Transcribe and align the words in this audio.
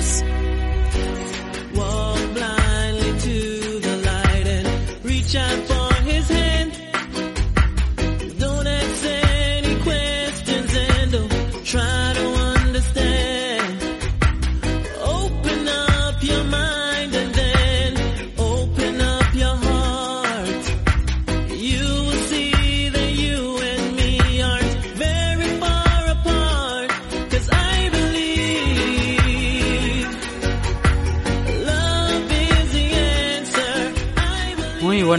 adictos. 0.00 0.39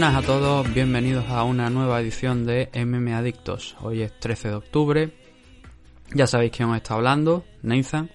Buenas 0.02 0.24
a 0.24 0.26
todos, 0.26 0.74
bienvenidos 0.74 1.26
a 1.28 1.44
una 1.44 1.70
nueva 1.70 2.00
edición 2.00 2.44
de 2.44 2.70
MM 2.74 3.14
Adictos. 3.14 3.76
Hoy 3.82 4.02
es 4.02 4.12
13 4.18 4.48
de 4.48 4.54
octubre, 4.54 5.12
ya 6.12 6.26
sabéis 6.26 6.50
quién 6.50 6.70
os 6.70 6.76
está 6.76 6.94
hablando, 6.94 7.44
Nathan. 7.62 8.10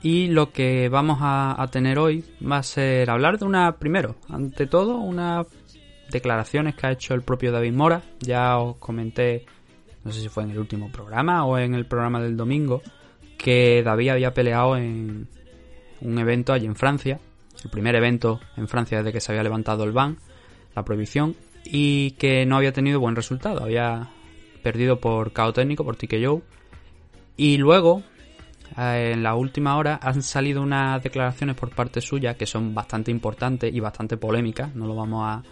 Y 0.00 0.28
lo 0.28 0.52
que 0.52 0.88
vamos 0.88 1.18
a, 1.20 1.60
a 1.60 1.66
tener 1.72 1.98
hoy 1.98 2.24
va 2.40 2.58
a 2.58 2.62
ser 2.62 3.10
hablar 3.10 3.36
de 3.36 3.46
una, 3.46 3.78
primero, 3.78 4.14
ante 4.28 4.68
todo, 4.68 4.98
unas 4.98 5.48
declaraciones 6.08 6.76
que 6.76 6.86
ha 6.86 6.92
hecho 6.92 7.14
el 7.14 7.22
propio 7.22 7.50
David 7.50 7.72
Mora. 7.72 8.02
Ya 8.20 8.56
os 8.58 8.76
comenté, 8.76 9.44
no 10.04 10.12
sé 10.12 10.20
si 10.20 10.28
fue 10.28 10.44
en 10.44 10.50
el 10.50 10.58
último 10.60 10.88
programa 10.92 11.44
o 11.46 11.58
en 11.58 11.74
el 11.74 11.86
programa 11.86 12.22
del 12.22 12.36
domingo, 12.36 12.80
que 13.36 13.82
David 13.82 14.10
había 14.10 14.34
peleado 14.34 14.76
en 14.76 15.26
un 16.00 16.18
evento 16.20 16.52
allí 16.52 16.66
en 16.66 16.76
Francia, 16.76 17.18
el 17.64 17.70
primer 17.70 17.96
evento 17.96 18.38
en 18.56 18.68
Francia 18.68 18.98
desde 18.98 19.12
que 19.12 19.20
se 19.20 19.32
había 19.32 19.42
levantado 19.42 19.82
el 19.82 19.90
ban 19.90 20.16
prohibición 20.84 21.36
y 21.64 22.12
que 22.12 22.46
no 22.46 22.56
había 22.56 22.72
tenido 22.72 23.00
buen 23.00 23.16
resultado. 23.16 23.62
Había 23.62 24.08
perdido 24.62 25.00
por 25.00 25.32
KO 25.32 25.52
técnico, 25.52 25.84
por 25.84 25.96
TKO. 25.96 26.42
Y 27.36 27.56
luego, 27.56 28.02
eh, 28.76 29.12
en 29.14 29.22
la 29.22 29.34
última 29.34 29.76
hora, 29.76 29.98
han 30.02 30.22
salido 30.22 30.62
unas 30.62 31.02
declaraciones 31.02 31.56
por 31.56 31.70
parte 31.70 32.00
suya 32.00 32.34
que 32.34 32.46
son 32.46 32.74
bastante 32.74 33.10
importantes 33.10 33.72
y 33.72 33.80
bastante 33.80 34.16
polémicas, 34.16 34.74
no 34.74 34.86
lo 34.86 34.94
vamos 34.94 35.42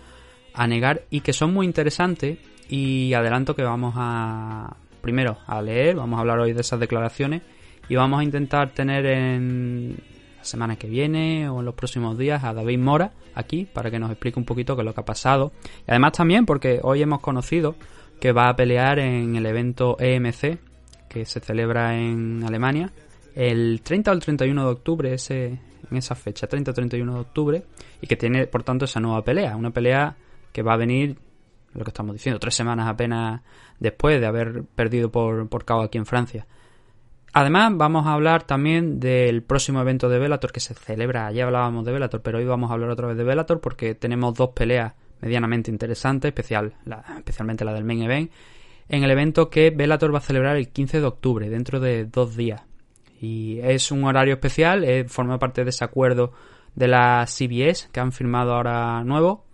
a, 0.55 0.67
negar, 0.67 1.03
y 1.11 1.21
que 1.21 1.33
son 1.33 1.53
muy 1.53 1.67
interesantes. 1.67 2.39
Y 2.69 3.15
adelanto 3.15 3.55
que 3.55 3.63
vamos 3.63 3.95
a, 3.97 4.77
primero, 5.01 5.39
a 5.47 5.63
leer, 5.63 5.95
vamos 5.95 6.17
a 6.19 6.21
hablar 6.23 6.41
hoy 6.41 6.53
de 6.53 6.63
esas 6.63 6.81
declaraciones 6.81 7.43
y 7.89 7.95
vamos 7.95 8.21
a 8.21 8.25
intentar 8.25 8.71
tener 8.71 9.07
en 9.07 9.97
semana 10.47 10.77
que 10.77 10.89
viene 10.89 11.49
o 11.49 11.61
en 11.61 11.67
los 11.67 11.75
próximos 11.75 12.17
días 12.17 12.45
a 12.45 12.55
David 12.55 12.79
Mora 12.79 13.13
aquí 13.35 13.67
para 13.67 13.91
que 13.91 13.99
nos 13.99 14.11
explique 14.11 14.39
un 14.39 14.47
poquito 14.47 14.75
qué 14.75 14.83
es 14.83 14.87
lo 14.87 14.95
que 14.95 15.01
ha 15.01 15.05
pasado. 15.05 15.53
Y 15.87 15.91
además 15.91 16.13
también 16.13 16.47
porque 16.47 16.81
hoy 16.83 17.03
hemos 17.03 17.21
conocido 17.21 17.75
que 18.21 18.33
va 18.33 18.49
a 18.49 18.57
pelear 18.57 18.99
en 18.99 19.37
el 19.37 19.47
evento 19.47 19.97
EMC 19.99 20.59
que 21.09 21.25
se 21.25 21.41
celebra 21.41 21.97
en 21.97 22.45
Alemania 22.45 22.93
el 23.37 23.83
30 23.83 24.11
o 24.11 24.15
el 24.15 24.21
31 24.21 24.65
de 24.65 24.71
octubre, 24.71 25.13
ese, 25.13 25.47
en 25.91 25.97
esa 25.97 26.15
fecha, 26.15 26.47
30 26.47 26.71
o 26.71 26.75
31 26.75 27.15
de 27.15 27.21
octubre, 27.21 27.63
y 28.01 28.07
que 28.07 28.17
tiene 28.17 28.47
por 28.47 28.63
tanto 28.63 28.87
esa 28.87 28.99
nueva 28.99 29.23
pelea, 29.23 29.57
una 29.57 29.71
pelea 29.71 30.17
que 30.53 30.63
va 30.63 30.73
a 30.73 30.77
venir, 30.79 31.19
lo 31.75 31.85
que 31.85 31.91
estamos 31.91 32.15
diciendo, 32.15 32.41
tres 32.41 32.55
semanas 32.55 32.89
apenas 32.89 33.43
después 33.79 34.19
de 34.21 34.27
haber 34.27 34.65
perdido 34.65 35.11
por, 35.11 35.49
por 35.51 35.67
KO 35.67 35.83
aquí 35.83 35.99
en 35.99 36.07
Francia. 36.07 36.47
Además, 37.39 37.71
vamos 37.77 38.07
a 38.07 38.15
hablar 38.15 38.45
también 38.45 38.99
del 38.99 39.43
próximo 39.43 39.83
evento 39.83 40.09
de 40.09 40.19
Bellator 40.19 40.53
que 40.53 40.61
se 40.61 40.73
celebra. 40.73 41.31
Ya 41.33 41.45
hablábamos 41.45 41.85
de 41.85 41.93
Bellator, 41.93 42.23
pero 42.23 42.39
hoy 42.39 42.47
vamos 42.47 42.71
a 42.71 42.73
hablar 42.73 42.89
otra 42.89 43.09
vez 43.09 43.19
de 43.19 43.25
Bellator 43.25 43.61
porque 43.61 43.95
tenemos 43.95 44.33
dos 44.33 44.53
peleas 44.55 44.95
medianamente 45.21 45.71
interesantes, 45.71 46.31
especial, 46.31 46.73
especialmente 47.19 47.67
la 47.67 47.75
del 47.75 47.85
main 47.85 48.01
event, 48.01 48.31
en 48.89 49.05
el 49.05 49.11
evento 49.11 49.51
que 49.51 49.69
Bellator 49.69 50.15
va 50.15 50.19
a 50.21 50.23
celebrar 50.23 50.57
el 50.57 50.71
15 50.71 50.99
de 50.99 51.07
octubre, 51.07 51.51
dentro 51.51 51.79
de 51.79 52.07
dos 52.07 52.37
días. 52.37 52.63
Y 53.21 53.59
es 53.59 53.91
un 53.93 54.05
horario 54.05 54.33
especial, 54.33 54.83
eh, 54.85 55.05
forma 55.07 55.39
parte 55.39 55.63
de 55.63 55.69
ese 55.69 55.85
acuerdo 55.85 56.33
de 56.75 56.89
la 56.89 57.27
CBS 57.27 57.91
que 57.93 58.01
han 58.01 58.13
firmado 58.13 58.55
ahora 58.55 59.05
nuevo 59.05 59.45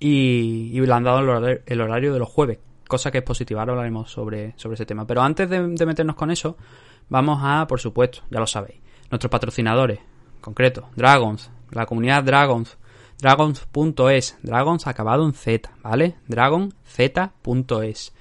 y, 0.00 0.80
le 0.80 0.90
han 0.94 1.04
dado 1.04 1.18
el 1.66 1.80
horario 1.82 2.14
de 2.14 2.18
los 2.18 2.30
jueves, 2.30 2.60
cosa 2.88 3.12
que 3.12 3.18
es 3.18 3.24
positiva. 3.24 3.60
Ahora 3.60 3.74
hablaremos 3.74 4.10
sobre, 4.10 4.54
sobre 4.56 4.74
ese 4.74 4.86
tema. 4.86 5.06
Pero 5.06 5.22
antes 5.22 5.48
de, 5.48 5.86
meternos 5.86 6.16
con 6.16 6.30
eso, 6.30 6.56
vamos 7.08 7.38
a, 7.42 7.66
por 7.68 7.78
supuesto, 7.78 8.22
ya 8.30 8.40
lo 8.40 8.46
sabéis, 8.46 8.80
nuestros 9.10 9.30
patrocinadores, 9.30 9.98
en 9.98 10.40
concreto, 10.40 10.88
Dragons, 10.96 11.50
la 11.70 11.86
comunidad 11.86 12.24
Dragons, 12.24 12.76
dragons.es, 13.20 14.38
Dragons 14.42 14.86
acabado 14.86 15.24
en 15.24 15.34
Z, 15.34 15.70
¿vale? 15.82 16.16
dragonz.es. 16.26 18.12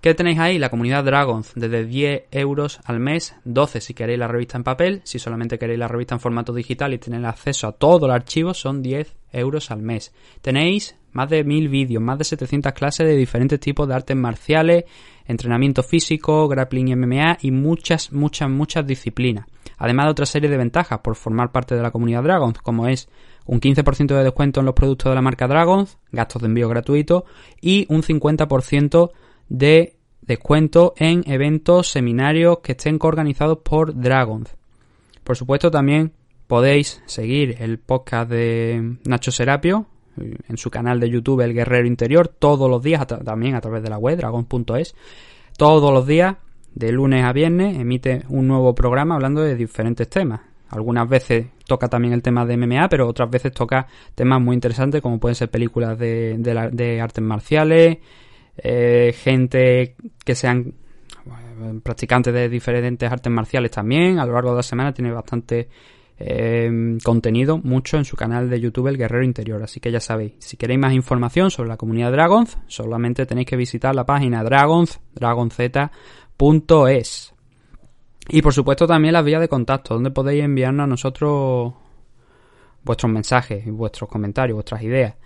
¿Qué 0.00 0.14
tenéis 0.14 0.38
ahí? 0.38 0.58
La 0.58 0.70
comunidad 0.70 1.04
Dragons, 1.04 1.52
desde 1.54 1.84
10 1.84 2.22
euros 2.30 2.80
al 2.84 3.00
mes, 3.00 3.34
12 3.44 3.82
si 3.82 3.92
queréis 3.92 4.18
la 4.18 4.28
revista 4.28 4.56
en 4.56 4.64
papel, 4.64 5.02
si 5.04 5.18
solamente 5.18 5.58
queréis 5.58 5.78
la 5.78 5.88
revista 5.88 6.14
en 6.14 6.20
formato 6.20 6.54
digital 6.54 6.94
y 6.94 6.98
tener 6.98 7.22
acceso 7.26 7.66
a 7.66 7.72
todo 7.72 8.06
el 8.06 8.12
archivo, 8.12 8.54
son 8.54 8.82
10 8.82 9.14
euros 9.34 9.70
al 9.70 9.82
mes. 9.82 10.14
Tenéis 10.40 10.96
más 11.12 11.28
de 11.28 11.44
1000 11.44 11.68
vídeos, 11.68 12.02
más 12.02 12.16
de 12.16 12.24
700 12.24 12.72
clases 12.72 13.06
de 13.06 13.14
diferentes 13.14 13.60
tipos 13.60 13.86
de 13.86 13.94
artes 13.94 14.16
marciales, 14.16 14.84
entrenamiento 15.26 15.82
físico, 15.82 16.48
grappling 16.48 16.88
y 16.88 16.96
MMA 16.96 17.36
y 17.42 17.50
muchas, 17.50 18.10
muchas, 18.10 18.48
muchas 18.48 18.86
disciplinas. 18.86 19.48
Además 19.76 20.06
de 20.06 20.12
otra 20.12 20.26
serie 20.26 20.48
de 20.48 20.56
ventajas 20.56 21.00
por 21.00 21.14
formar 21.14 21.52
parte 21.52 21.74
de 21.74 21.82
la 21.82 21.90
comunidad 21.90 22.22
Dragons, 22.22 22.58
como 22.62 22.88
es 22.88 23.10
un 23.44 23.60
15% 23.60 24.16
de 24.16 24.24
descuento 24.24 24.60
en 24.60 24.66
los 24.66 24.74
productos 24.74 25.10
de 25.10 25.14
la 25.14 25.22
marca 25.22 25.46
Dragons, 25.46 25.98
gastos 26.10 26.40
de 26.40 26.48
envío 26.48 26.70
gratuitos 26.70 27.24
y 27.60 27.84
un 27.90 28.02
50% 28.02 29.10
de 29.50 29.96
descuento 30.22 30.94
en 30.96 31.22
eventos, 31.26 31.90
seminarios 31.90 32.60
que 32.60 32.72
estén 32.72 32.98
coorganizados 32.98 33.58
por 33.58 33.94
Dragons. 33.94 34.56
Por 35.24 35.36
supuesto, 35.36 35.70
también 35.70 36.12
podéis 36.46 37.02
seguir 37.04 37.56
el 37.58 37.78
podcast 37.78 38.30
de 38.30 38.96
Nacho 39.04 39.30
Serapio 39.30 39.86
en 40.16 40.56
su 40.56 40.70
canal 40.70 41.00
de 41.00 41.10
YouTube 41.10 41.40
El 41.42 41.52
Guerrero 41.52 41.86
Interior 41.86 42.28
todos 42.28 42.70
los 42.70 42.82
días, 42.82 43.06
también 43.06 43.54
a 43.54 43.60
través 43.60 43.82
de 43.82 43.90
la 43.90 43.98
web 43.98 44.16
dragon.es. 44.16 44.94
Todos 45.56 45.92
los 45.92 46.06
días, 46.06 46.36
de 46.74 46.92
lunes 46.92 47.24
a 47.24 47.32
viernes, 47.32 47.78
emite 47.78 48.22
un 48.28 48.46
nuevo 48.46 48.74
programa 48.74 49.16
hablando 49.16 49.42
de 49.42 49.56
diferentes 49.56 50.08
temas. 50.08 50.40
Algunas 50.68 51.08
veces 51.08 51.48
toca 51.66 51.88
también 51.88 52.14
el 52.14 52.22
tema 52.22 52.46
de 52.46 52.56
MMA, 52.56 52.88
pero 52.88 53.08
otras 53.08 53.28
veces 53.28 53.52
toca 53.52 53.88
temas 54.14 54.40
muy 54.40 54.54
interesantes 54.54 55.02
como 55.02 55.18
pueden 55.18 55.34
ser 55.34 55.50
películas 55.50 55.98
de, 55.98 56.36
de 56.38 57.00
artes 57.00 57.24
marciales, 57.24 57.98
eh, 58.62 59.14
gente 59.16 59.96
que 60.24 60.34
sean 60.34 60.74
practicantes 61.82 62.32
de 62.32 62.48
diferentes 62.48 63.10
artes 63.10 63.32
marciales 63.32 63.70
también. 63.70 64.18
A 64.18 64.26
lo 64.26 64.32
largo 64.32 64.50
de 64.50 64.56
la 64.56 64.62
semana 64.62 64.92
tiene 64.92 65.12
bastante 65.12 65.68
eh, 66.18 66.98
contenido, 67.02 67.58
mucho 67.58 67.96
en 67.96 68.04
su 68.04 68.16
canal 68.16 68.50
de 68.50 68.60
YouTube 68.60 68.88
El 68.88 68.98
Guerrero 68.98 69.24
Interior. 69.24 69.62
Así 69.62 69.80
que 69.80 69.90
ya 69.90 70.00
sabéis, 70.00 70.34
si 70.38 70.56
queréis 70.56 70.80
más 70.80 70.92
información 70.92 71.50
sobre 71.50 71.68
la 71.68 71.76
comunidad 71.76 72.12
Dragons, 72.12 72.58
solamente 72.66 73.26
tenéis 73.26 73.46
que 73.48 73.56
visitar 73.56 73.94
la 73.94 74.04
página 74.06 74.42
dragons, 74.44 75.00
dragonz.es. 75.14 75.74
Y 78.28 78.42
por 78.42 78.52
supuesto 78.52 78.86
también 78.86 79.14
las 79.14 79.24
vías 79.24 79.40
de 79.40 79.48
contacto, 79.48 79.94
donde 79.94 80.10
podéis 80.10 80.44
enviarnos 80.44 80.84
a 80.84 80.86
nosotros 80.86 81.72
vuestros 82.82 83.10
mensajes, 83.10 83.64
vuestros 83.66 84.08
comentarios, 84.08 84.54
vuestras 84.54 84.82
ideas. 84.82 85.16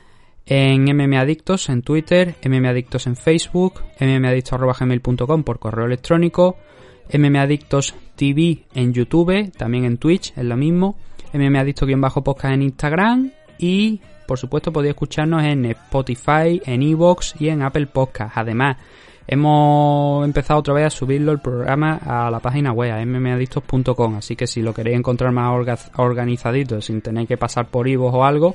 En 0.47 0.85
mmadictos 0.85 1.69
en 1.71 1.81
Twitter, 1.83 2.35
mmadictos 2.45 3.07
en 3.07 3.17
Facebook, 3.17 3.81
mmadictos.gmail.com 4.01 5.43
por 5.43 5.59
correo 5.59 5.87
electrónico, 5.87 6.57
mmadictos 7.13 7.95
TV 8.15 8.65
en 8.75 8.93
YouTube, 8.93 9.51
también 9.57 9.85
en 9.85 9.97
Twitch, 9.97 10.35
es 10.37 10.45
lo 10.45 10.57
mismo, 10.57 10.97
mmadictos-podcast 11.33 12.53
en 12.55 12.63
Instagram 12.63 13.31
y 13.59 14.01
por 14.27 14.39
supuesto 14.39 14.73
podéis 14.73 14.91
escucharnos 14.91 15.43
en 15.45 15.65
Spotify, 15.67 16.61
en 16.65 16.83
Evox 16.83 17.35
y 17.41 17.49
en 17.49 17.63
Apple 17.63 17.87
Podcast. 17.87 18.37
Además, 18.37 18.77
hemos 19.27 20.25
empezado 20.27 20.61
otra 20.61 20.75
vez 20.75 20.87
a 20.87 20.91
subirlo 20.91 21.33
el 21.33 21.41
programa 21.41 22.01
a 22.05 22.31
la 22.31 22.41
página 22.41 22.73
web, 22.73 23.07
mmadictos.com, 23.07 24.17
así 24.17 24.37
que 24.37 24.47
si 24.47 24.61
lo 24.61 24.75
queréis 24.75 24.99
encontrar 24.99 25.33
más 25.33 25.51
orga- 25.51 25.91
organizadito 25.97 26.83
sin 26.83 27.01
tener 27.01 27.27
que 27.27 27.39
pasar 27.39 27.69
por 27.69 27.89
Evox 27.89 28.15
o 28.15 28.25
algo, 28.25 28.55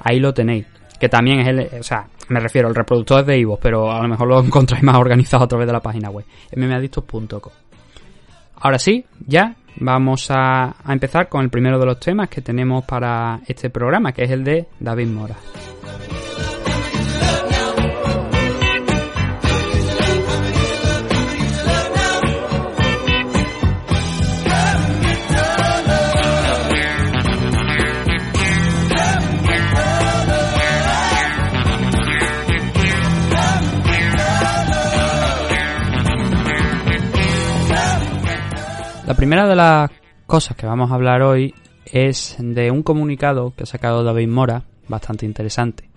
ahí 0.00 0.20
lo 0.20 0.34
tenéis. 0.34 0.66
Que 1.00 1.08
también 1.08 1.40
es 1.40 1.48
el, 1.48 1.80
o 1.80 1.82
sea, 1.82 2.06
me 2.28 2.38
refiero, 2.38 2.68
el 2.68 2.74
reproductor 2.74 3.24
de 3.24 3.40
Evox, 3.40 3.60
pero 3.60 3.90
a 3.90 4.02
lo 4.02 4.08
mejor 4.08 4.28
lo 4.28 4.40
encontráis 4.44 4.82
más 4.84 4.96
organizado 4.96 5.44
a 5.44 5.48
través 5.48 5.66
de 5.66 5.72
la 5.72 5.80
página 5.80 6.10
web, 6.10 6.26
mmadictos.com. 6.54 7.52
Ahora 8.56 8.78
sí, 8.78 9.04
ya 9.26 9.56
vamos 9.76 10.30
a 10.30 10.74
empezar 10.86 11.28
con 11.28 11.42
el 11.42 11.50
primero 11.50 11.78
de 11.78 11.86
los 11.86 11.98
temas 11.98 12.28
que 12.28 12.42
tenemos 12.42 12.84
para 12.84 13.40
este 13.46 13.70
programa, 13.70 14.12
que 14.12 14.24
es 14.24 14.30
el 14.30 14.44
de 14.44 14.68
David 14.78 15.08
Mora. 15.08 15.36
Primera 39.14 39.46
de 39.46 39.56
las 39.56 39.90
cosas 40.26 40.56
que 40.56 40.66
vamos 40.66 40.90
a 40.90 40.94
hablar 40.94 41.22
hoy 41.22 41.54
es 41.84 42.36
de 42.38 42.70
un 42.70 42.82
comunicado 42.82 43.52
que 43.56 43.64
ha 43.64 43.66
sacado 43.66 44.04
David 44.04 44.28
Mora, 44.28 44.64
bastante 44.88 45.26
interesante. 45.26 45.90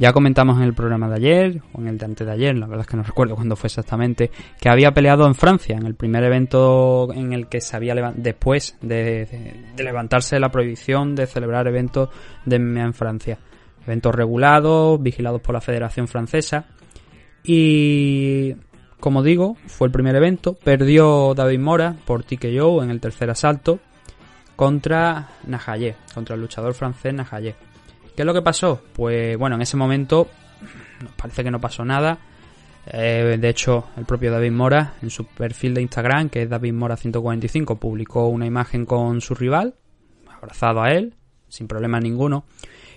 Ya 0.00 0.12
comentamos 0.12 0.58
en 0.58 0.62
el 0.62 0.74
programa 0.74 1.08
de 1.08 1.16
ayer, 1.16 1.62
o 1.72 1.80
en 1.80 1.88
el 1.88 1.98
de 1.98 2.04
antes 2.04 2.24
de 2.24 2.32
ayer, 2.32 2.56
la 2.56 2.68
verdad 2.68 2.82
es 2.82 2.86
que 2.86 2.96
no 2.96 3.02
recuerdo 3.06 3.34
cuándo 3.34 3.56
fue 3.56 3.66
exactamente, 3.66 4.30
que 4.60 4.68
había 4.68 4.92
peleado 4.92 5.26
en 5.26 5.34
Francia, 5.34 5.76
en 5.76 5.86
el 5.86 5.96
primer 5.96 6.22
evento 6.22 7.12
en 7.12 7.32
el 7.32 7.48
que 7.48 7.60
se 7.60 7.76
había 7.76 7.96
levantado, 7.96 8.22
después 8.22 8.76
de, 8.80 9.72
levantarse 9.76 10.38
la 10.38 10.50
prohibición 10.50 11.16
de 11.16 11.26
celebrar 11.26 11.66
eventos 11.66 12.10
de 12.44 12.60
MMA 12.60 12.82
en 12.82 12.94
Francia. 12.94 13.38
Eventos 13.84 14.14
regulados, 14.14 15.02
vigilados 15.02 15.40
por 15.40 15.54
la 15.54 15.60
Federación 15.60 16.06
Francesa. 16.06 16.66
Y, 17.42 18.54
como 19.00 19.22
digo, 19.22 19.56
fue 19.66 19.86
el 19.86 19.92
primer 19.92 20.16
evento. 20.16 20.54
Perdió 20.54 21.34
David 21.34 21.58
Mora 21.58 21.96
por 22.04 22.24
TKO 22.24 22.82
en 22.82 22.90
el 22.90 23.00
tercer 23.00 23.30
asalto 23.30 23.78
contra 24.56 25.28
Najaye, 25.46 25.94
contra 26.14 26.34
el 26.34 26.40
luchador 26.40 26.74
francés 26.74 27.14
Najaye. 27.14 27.54
¿Qué 28.16 28.22
es 28.22 28.26
lo 28.26 28.34
que 28.34 28.42
pasó? 28.42 28.82
Pues 28.92 29.38
bueno, 29.38 29.56
en 29.56 29.62
ese 29.62 29.76
momento 29.76 30.28
nos 31.02 31.12
parece 31.12 31.44
que 31.44 31.50
no 31.50 31.60
pasó 31.60 31.84
nada. 31.84 32.18
Eh, 32.90 33.36
de 33.38 33.48
hecho, 33.48 33.84
el 33.96 34.04
propio 34.04 34.32
David 34.32 34.50
Mora, 34.50 34.94
en 35.02 35.10
su 35.10 35.26
perfil 35.26 35.74
de 35.74 35.82
Instagram, 35.82 36.28
que 36.28 36.42
es 36.42 36.50
David 36.50 36.72
Mora 36.72 36.96
145, 36.96 37.76
publicó 37.78 38.28
una 38.28 38.46
imagen 38.46 38.86
con 38.86 39.20
su 39.20 39.34
rival, 39.34 39.74
abrazado 40.28 40.82
a 40.82 40.90
él, 40.92 41.14
sin 41.48 41.68
problema 41.68 42.00
ninguno, 42.00 42.44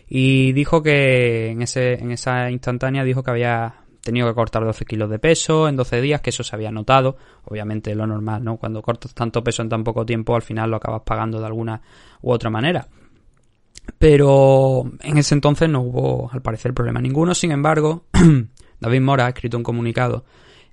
y 0.07 0.53
dijo 0.53 0.81
que 0.81 1.51
en, 1.51 1.61
ese, 1.61 1.93
en 1.93 2.11
esa 2.11 2.49
instantánea 2.49 3.03
dijo 3.03 3.21
que 3.21 3.31
había 3.31 3.80
tenido 4.01 4.27
que 4.27 4.33
cortar 4.33 4.65
12 4.65 4.85
kilos 4.85 5.09
de 5.09 5.19
peso 5.19 5.67
en 5.67 5.75
12 5.75 6.01
días, 6.01 6.21
que 6.21 6.31
eso 6.31 6.43
se 6.43 6.55
había 6.55 6.71
notado, 6.71 7.17
obviamente 7.45 7.93
lo 7.95 8.07
normal, 8.07 8.43
¿no? 8.43 8.57
Cuando 8.57 8.81
cortas 8.81 9.13
tanto 9.13 9.43
peso 9.43 9.61
en 9.61 9.69
tan 9.69 9.83
poco 9.83 10.05
tiempo, 10.05 10.35
al 10.35 10.41
final 10.41 10.71
lo 10.71 10.77
acabas 10.77 11.03
pagando 11.05 11.39
de 11.39 11.45
alguna 11.45 11.81
u 12.21 12.31
otra 12.31 12.49
manera. 12.49 12.87
Pero 13.97 14.91
en 15.01 15.17
ese 15.17 15.35
entonces 15.35 15.69
no 15.69 15.81
hubo, 15.81 16.29
al 16.31 16.41
parecer, 16.41 16.73
problema 16.73 17.01
ninguno. 17.01 17.35
Sin 17.35 17.51
embargo, 17.51 18.05
David 18.79 19.01
Mora 19.01 19.25
ha 19.25 19.29
escrito 19.29 19.57
un 19.57 19.63
comunicado 19.63 20.25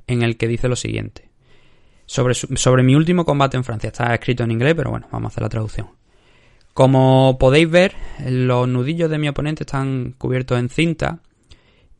en 0.06 0.22
el 0.22 0.36
que 0.36 0.48
dice 0.48 0.68
lo 0.68 0.76
siguiente. 0.76 1.28
Sobre, 2.06 2.34
sobre 2.34 2.82
mi 2.82 2.94
último 2.94 3.24
combate 3.26 3.58
en 3.58 3.64
Francia. 3.64 3.88
Está 3.88 4.14
escrito 4.14 4.44
en 4.44 4.50
inglés, 4.50 4.74
pero 4.74 4.90
bueno, 4.90 5.06
vamos 5.12 5.30
a 5.30 5.32
hacer 5.32 5.42
la 5.42 5.50
traducción. 5.50 5.88
Como 6.72 7.36
podéis 7.38 7.70
ver, 7.70 7.94
los 8.26 8.68
nudillos 8.68 9.10
de 9.10 9.18
mi 9.18 9.28
oponente 9.28 9.64
están 9.64 10.14
cubiertos 10.16 10.58
en 10.58 10.68
cinta 10.68 11.20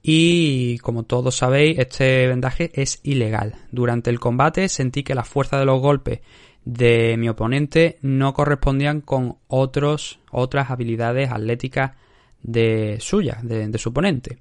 y 0.02 0.78
como 0.78 1.02
todos 1.02 1.36
sabéis, 1.36 1.78
este 1.78 2.26
vendaje 2.28 2.70
es 2.74 3.00
ilegal. 3.02 3.56
Durante 3.72 4.10
el 4.10 4.20
combate 4.20 4.68
sentí 4.68 5.02
que 5.02 5.14
la 5.14 5.24
fuerza 5.24 5.58
de 5.58 5.64
los 5.64 5.80
golpes 5.80 6.20
de 6.64 7.16
mi 7.16 7.28
oponente 7.28 7.98
no 8.02 8.32
correspondían 8.34 9.00
con 9.00 9.38
otros, 9.48 10.20
otras 10.30 10.70
habilidades 10.70 11.30
atléticas 11.30 11.92
de 12.42 12.98
suya, 13.00 13.38
de, 13.42 13.76
su 13.78 13.88
oponente. 13.88 14.38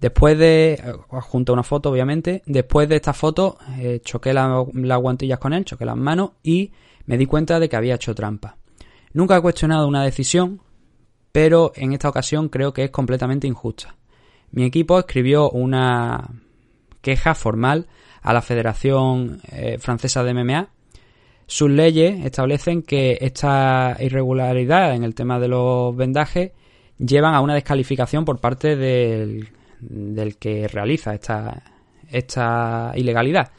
Después 0.00 0.38
de, 0.38 0.74
eh, 0.74 0.92
junto 1.08 1.52
una 1.52 1.64
foto 1.64 1.90
obviamente, 1.90 2.42
después 2.46 2.88
de 2.88 2.96
esta 2.96 3.12
foto 3.12 3.58
eh, 3.78 4.00
choqué 4.04 4.32
las 4.32 4.98
guantillas 5.00 5.38
con 5.38 5.52
él, 5.52 5.64
choqué 5.64 5.84
las 5.84 5.96
manos 5.96 6.32
y 6.42 6.70
me 7.06 7.18
di 7.18 7.26
cuenta 7.26 7.58
de 7.58 7.68
que 7.68 7.76
había 7.76 7.96
hecho 7.96 8.14
trampa. 8.14 8.56
Nunca 9.12 9.36
he 9.36 9.42
cuestionado 9.42 9.88
una 9.88 10.04
decisión, 10.04 10.60
pero 11.32 11.72
en 11.74 11.92
esta 11.92 12.08
ocasión 12.08 12.48
creo 12.48 12.72
que 12.72 12.84
es 12.84 12.90
completamente 12.90 13.46
injusta. 13.46 13.97
Mi 14.50 14.64
equipo 14.64 14.98
escribió 14.98 15.50
una 15.50 16.28
queja 17.00 17.34
formal 17.34 17.86
a 18.22 18.32
la 18.32 18.42
Federación 18.42 19.40
eh, 19.52 19.78
Francesa 19.78 20.24
de 20.24 20.34
MMA 20.34 20.68
sus 21.50 21.70
leyes 21.70 22.26
establecen 22.26 22.82
que 22.82 23.16
esta 23.22 23.96
irregularidad 24.00 24.94
en 24.94 25.02
el 25.02 25.14
tema 25.14 25.40
de 25.40 25.48
los 25.48 25.96
vendajes 25.96 26.52
llevan 26.98 27.34
a 27.34 27.40
una 27.40 27.54
descalificación 27.54 28.26
por 28.26 28.38
parte 28.38 28.76
del, 28.76 29.48
que 30.38 30.68
realiza 30.68 31.14
esta, 31.14 31.62
esta 32.10 32.92
ilegalidad. 32.96 33.50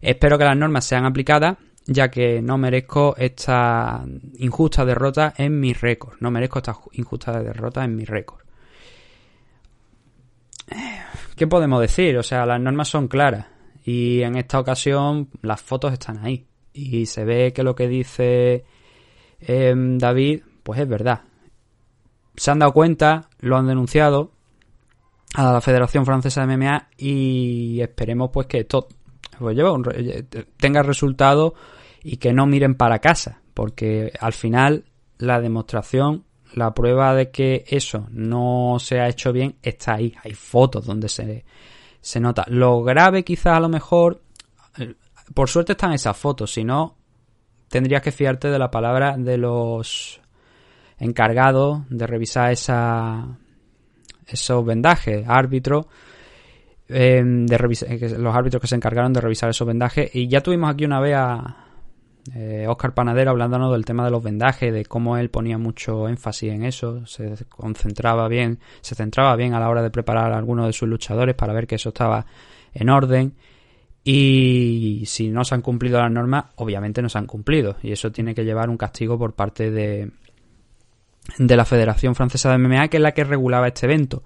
Espero 0.00 0.38
que 0.38 0.44
las 0.44 0.56
normas 0.56 0.84
sean 0.84 1.04
aplicadas 1.04 1.56
ya 1.84 2.12
que 2.12 2.40
no 2.40 2.58
merezco 2.58 3.16
esta 3.18 4.04
injusta 4.38 4.84
derrota 4.84 5.34
en 5.36 5.58
mi 5.58 5.72
récord. 5.72 6.14
No 6.20 6.30
merezco 6.30 6.60
esta 6.60 6.76
injusta 6.92 7.42
derrota 7.42 7.84
en 7.84 7.96
mi 7.96 8.04
récord. 8.04 8.41
¿Qué 11.36 11.46
podemos 11.46 11.80
decir? 11.80 12.16
O 12.18 12.22
sea, 12.22 12.46
las 12.46 12.60
normas 12.60 12.88
son 12.88 13.08
claras 13.08 13.46
y 13.84 14.22
en 14.22 14.36
esta 14.36 14.60
ocasión 14.60 15.28
las 15.40 15.60
fotos 15.60 15.92
están 15.92 16.24
ahí 16.24 16.46
y 16.72 17.06
se 17.06 17.24
ve 17.24 17.52
que 17.52 17.62
lo 17.62 17.74
que 17.74 17.88
dice 17.88 18.64
em, 19.40 19.98
David, 19.98 20.42
pues 20.62 20.80
es 20.80 20.88
verdad. 20.88 21.22
Se 22.36 22.50
han 22.50 22.60
dado 22.60 22.72
cuenta, 22.72 23.28
lo 23.40 23.56
han 23.56 23.66
denunciado 23.66 24.32
a 25.34 25.52
la 25.52 25.60
Federación 25.60 26.06
Francesa 26.06 26.46
de 26.46 26.56
MMA 26.56 26.88
y 26.96 27.80
esperemos 27.80 28.30
pues 28.32 28.46
que 28.46 28.60
esto 28.60 28.88
pues, 29.38 29.56
tenga 30.56 30.82
resultado 30.82 31.54
y 32.02 32.16
que 32.16 32.32
no 32.32 32.46
miren 32.46 32.74
para 32.74 32.98
casa, 32.98 33.40
porque 33.54 34.12
al 34.18 34.32
final 34.32 34.84
la 35.18 35.40
demostración, 35.40 36.24
la 36.54 36.72
prueba 36.74 37.14
de 37.14 37.30
que 37.30 37.64
eso 37.66 38.06
no 38.10 38.76
se 38.78 39.00
ha 39.00 39.08
hecho 39.08 39.32
bien 39.32 39.56
está 39.62 39.94
ahí, 39.94 40.14
hay 40.22 40.34
fotos 40.34 40.86
donde 40.86 41.08
se, 41.08 41.44
se 42.00 42.20
nota. 42.20 42.44
Lo 42.48 42.82
grave 42.82 43.24
quizás 43.24 43.56
a 43.56 43.60
lo 43.60 43.68
mejor 43.68 44.20
por 45.34 45.48
suerte 45.48 45.72
están 45.72 45.92
esas 45.92 46.16
fotos, 46.16 46.52
si 46.52 46.64
no, 46.64 46.96
tendrías 47.68 48.02
que 48.02 48.12
fiarte 48.12 48.48
de 48.48 48.58
la 48.58 48.70
palabra 48.70 49.16
de 49.16 49.38
los 49.38 50.20
encargados 50.98 51.82
de 51.88 52.06
revisar 52.06 52.52
esa, 52.52 53.38
esos 54.26 54.64
vendajes, 54.64 55.24
árbitros, 55.26 55.86
em, 56.88 57.46
de 57.46 57.58
los 58.18 58.34
árbitros 58.34 58.60
que 58.60 58.68
se 58.68 58.76
encargaron 58.76 59.12
de 59.12 59.20
revisar 59.20 59.50
esos 59.50 59.66
vendajes. 59.66 60.14
Y 60.14 60.28
ya 60.28 60.42
tuvimos 60.42 60.72
aquí 60.72 60.84
una 60.84 61.00
vez 61.00 61.14
a 61.16 61.71
Oscar 62.68 62.90
eh, 62.90 62.94
Panadero 62.94 63.32
hablándonos 63.32 63.72
del 63.72 63.84
tema 63.84 64.04
de 64.04 64.10
los 64.10 64.22
vendajes, 64.22 64.72
de 64.72 64.84
cómo 64.84 65.16
él 65.16 65.28
ponía 65.28 65.58
mucho 65.58 66.08
énfasis 66.08 66.52
en 66.52 66.64
eso, 66.64 67.04
se 67.06 67.34
concentraba 67.48 68.28
bien, 68.28 68.60
se 68.80 68.94
centraba 68.94 69.34
bien 69.34 69.54
a 69.54 69.60
la 69.60 69.68
hora 69.68 69.82
de 69.82 69.90
preparar 69.90 70.32
a 70.32 70.38
algunos 70.38 70.66
de 70.66 70.72
sus 70.72 70.88
luchadores 70.88 71.34
para 71.34 71.52
ver 71.52 71.66
que 71.66 71.74
eso 71.74 71.88
estaba 71.88 72.24
en 72.74 72.90
orden. 72.90 73.34
Y 74.04 75.04
si 75.06 75.30
no 75.30 75.44
se 75.44 75.54
han 75.54 75.62
cumplido 75.62 76.00
las 76.00 76.10
normas, 76.10 76.46
obviamente 76.56 77.02
no 77.02 77.08
se 77.08 77.18
han 77.18 77.26
cumplido. 77.26 77.76
Y 77.82 77.92
eso 77.92 78.10
tiene 78.10 78.34
que 78.34 78.44
llevar 78.44 78.68
un 78.68 78.76
castigo 78.76 79.18
por 79.18 79.34
parte 79.34 79.70
de, 79.70 80.10
la 81.38 81.64
Federación 81.64 82.14
Francesa 82.14 82.50
de 82.50 82.58
MMA, 82.58 82.88
que 82.88 82.96
es 82.96 83.02
la 83.02 83.12
que 83.12 83.24
regulaba 83.24 83.68
este 83.68 83.86
evento. 83.86 84.22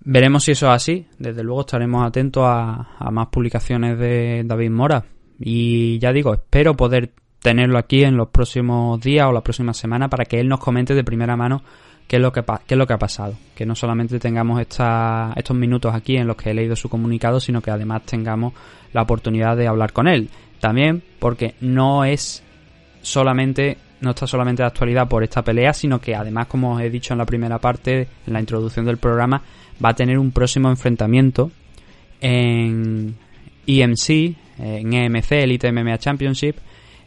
Veremos 0.00 0.44
si 0.44 0.52
eso 0.52 0.66
es 0.66 0.72
así. 0.72 1.06
Desde 1.18 1.42
luego 1.42 1.60
estaremos 1.60 2.06
atentos 2.06 2.44
a 2.46 3.10
más 3.12 3.28
publicaciones 3.28 3.98
de 3.98 4.42
David 4.44 4.70
Mora. 4.70 5.04
Y 5.38 5.98
ya 5.98 6.12
digo, 6.12 6.34
espero 6.34 6.74
poder 6.74 7.12
tenerlo 7.40 7.78
aquí 7.78 8.04
en 8.04 8.16
los 8.16 8.28
próximos 8.28 9.00
días 9.00 9.26
o 9.28 9.32
la 9.32 9.42
próxima 9.42 9.72
semana 9.72 10.08
para 10.08 10.24
que 10.24 10.40
él 10.40 10.48
nos 10.48 10.60
comente 10.60 10.94
de 10.94 11.04
primera 11.04 11.36
mano 11.36 11.62
qué 12.08 12.16
es 12.16 12.22
lo 12.22 12.32
que, 12.32 12.42
qué 12.42 12.74
es 12.74 12.78
lo 12.78 12.86
que 12.86 12.94
ha 12.94 12.98
pasado. 12.98 13.34
Que 13.54 13.66
no 13.66 13.74
solamente 13.74 14.18
tengamos 14.18 14.60
esta, 14.60 15.32
estos 15.36 15.56
minutos 15.56 15.94
aquí 15.94 16.16
en 16.16 16.26
los 16.26 16.36
que 16.36 16.50
he 16.50 16.54
leído 16.54 16.74
su 16.74 16.88
comunicado, 16.88 17.38
sino 17.38 17.60
que 17.60 17.70
además 17.70 18.02
tengamos 18.04 18.54
la 18.92 19.02
oportunidad 19.02 19.56
de 19.56 19.68
hablar 19.68 19.92
con 19.92 20.08
él. 20.08 20.30
También 20.58 21.02
porque 21.18 21.54
no 21.60 22.04
es 22.04 22.42
solamente, 23.02 23.76
no 24.00 24.10
está 24.10 24.26
solamente 24.26 24.62
de 24.62 24.68
actualidad 24.68 25.06
por 25.06 25.22
esta 25.22 25.44
pelea, 25.44 25.72
sino 25.72 26.00
que 26.00 26.16
además, 26.16 26.46
como 26.46 26.74
os 26.74 26.80
he 26.80 26.90
dicho 26.90 27.14
en 27.14 27.18
la 27.18 27.26
primera 27.26 27.58
parte, 27.58 28.08
en 28.26 28.32
la 28.32 28.40
introducción 28.40 28.86
del 28.86 28.96
programa, 28.96 29.42
va 29.84 29.90
a 29.90 29.94
tener 29.94 30.18
un 30.18 30.32
próximo 30.32 30.70
enfrentamiento 30.70 31.50
en 32.20 33.14
EMC, 33.68 34.34
en 34.58 34.92
EMC, 34.92 35.32
Elite 35.32 35.70
MMA 35.70 35.98
Championship, 35.98 36.56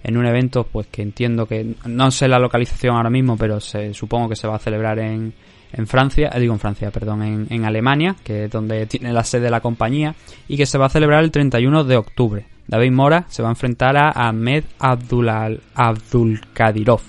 en 0.03 0.17
un 0.17 0.25
evento 0.25 0.63
pues 0.63 0.87
que 0.87 1.01
entiendo 1.01 1.45
que 1.45 1.75
no 1.85 2.11
sé 2.11 2.27
la 2.27 2.39
localización 2.39 2.95
ahora 2.95 3.09
mismo, 3.09 3.35
pero 3.35 3.59
se, 3.59 3.93
supongo 3.93 4.29
que 4.29 4.35
se 4.35 4.47
va 4.47 4.55
a 4.55 4.59
celebrar 4.59 4.99
en, 4.99 5.33
en 5.73 5.87
Francia, 5.87 6.29
eh, 6.33 6.39
digo 6.39 6.53
en 6.53 6.59
Francia, 6.59 6.91
perdón, 6.91 7.23
en, 7.23 7.47
en, 7.49 7.65
Alemania, 7.65 8.15
que 8.23 8.45
es 8.45 8.51
donde 8.51 8.85
tiene 8.85 9.11
la 9.11 9.23
sede 9.23 9.43
de 9.43 9.51
la 9.51 9.61
compañía, 9.61 10.15
y 10.47 10.57
que 10.57 10.65
se 10.65 10.77
va 10.77 10.85
a 10.85 10.89
celebrar 10.89 11.23
el 11.23 11.31
31 11.31 11.83
de 11.83 11.97
octubre. 11.97 12.45
David 12.67 12.91
Mora 12.91 13.25
se 13.27 13.41
va 13.41 13.49
a 13.49 13.51
enfrentar 13.51 13.97
a 13.97 14.11
Ahmed 14.11 14.63
Abdul, 14.79 15.29
Abdulkadirov. 15.75 17.01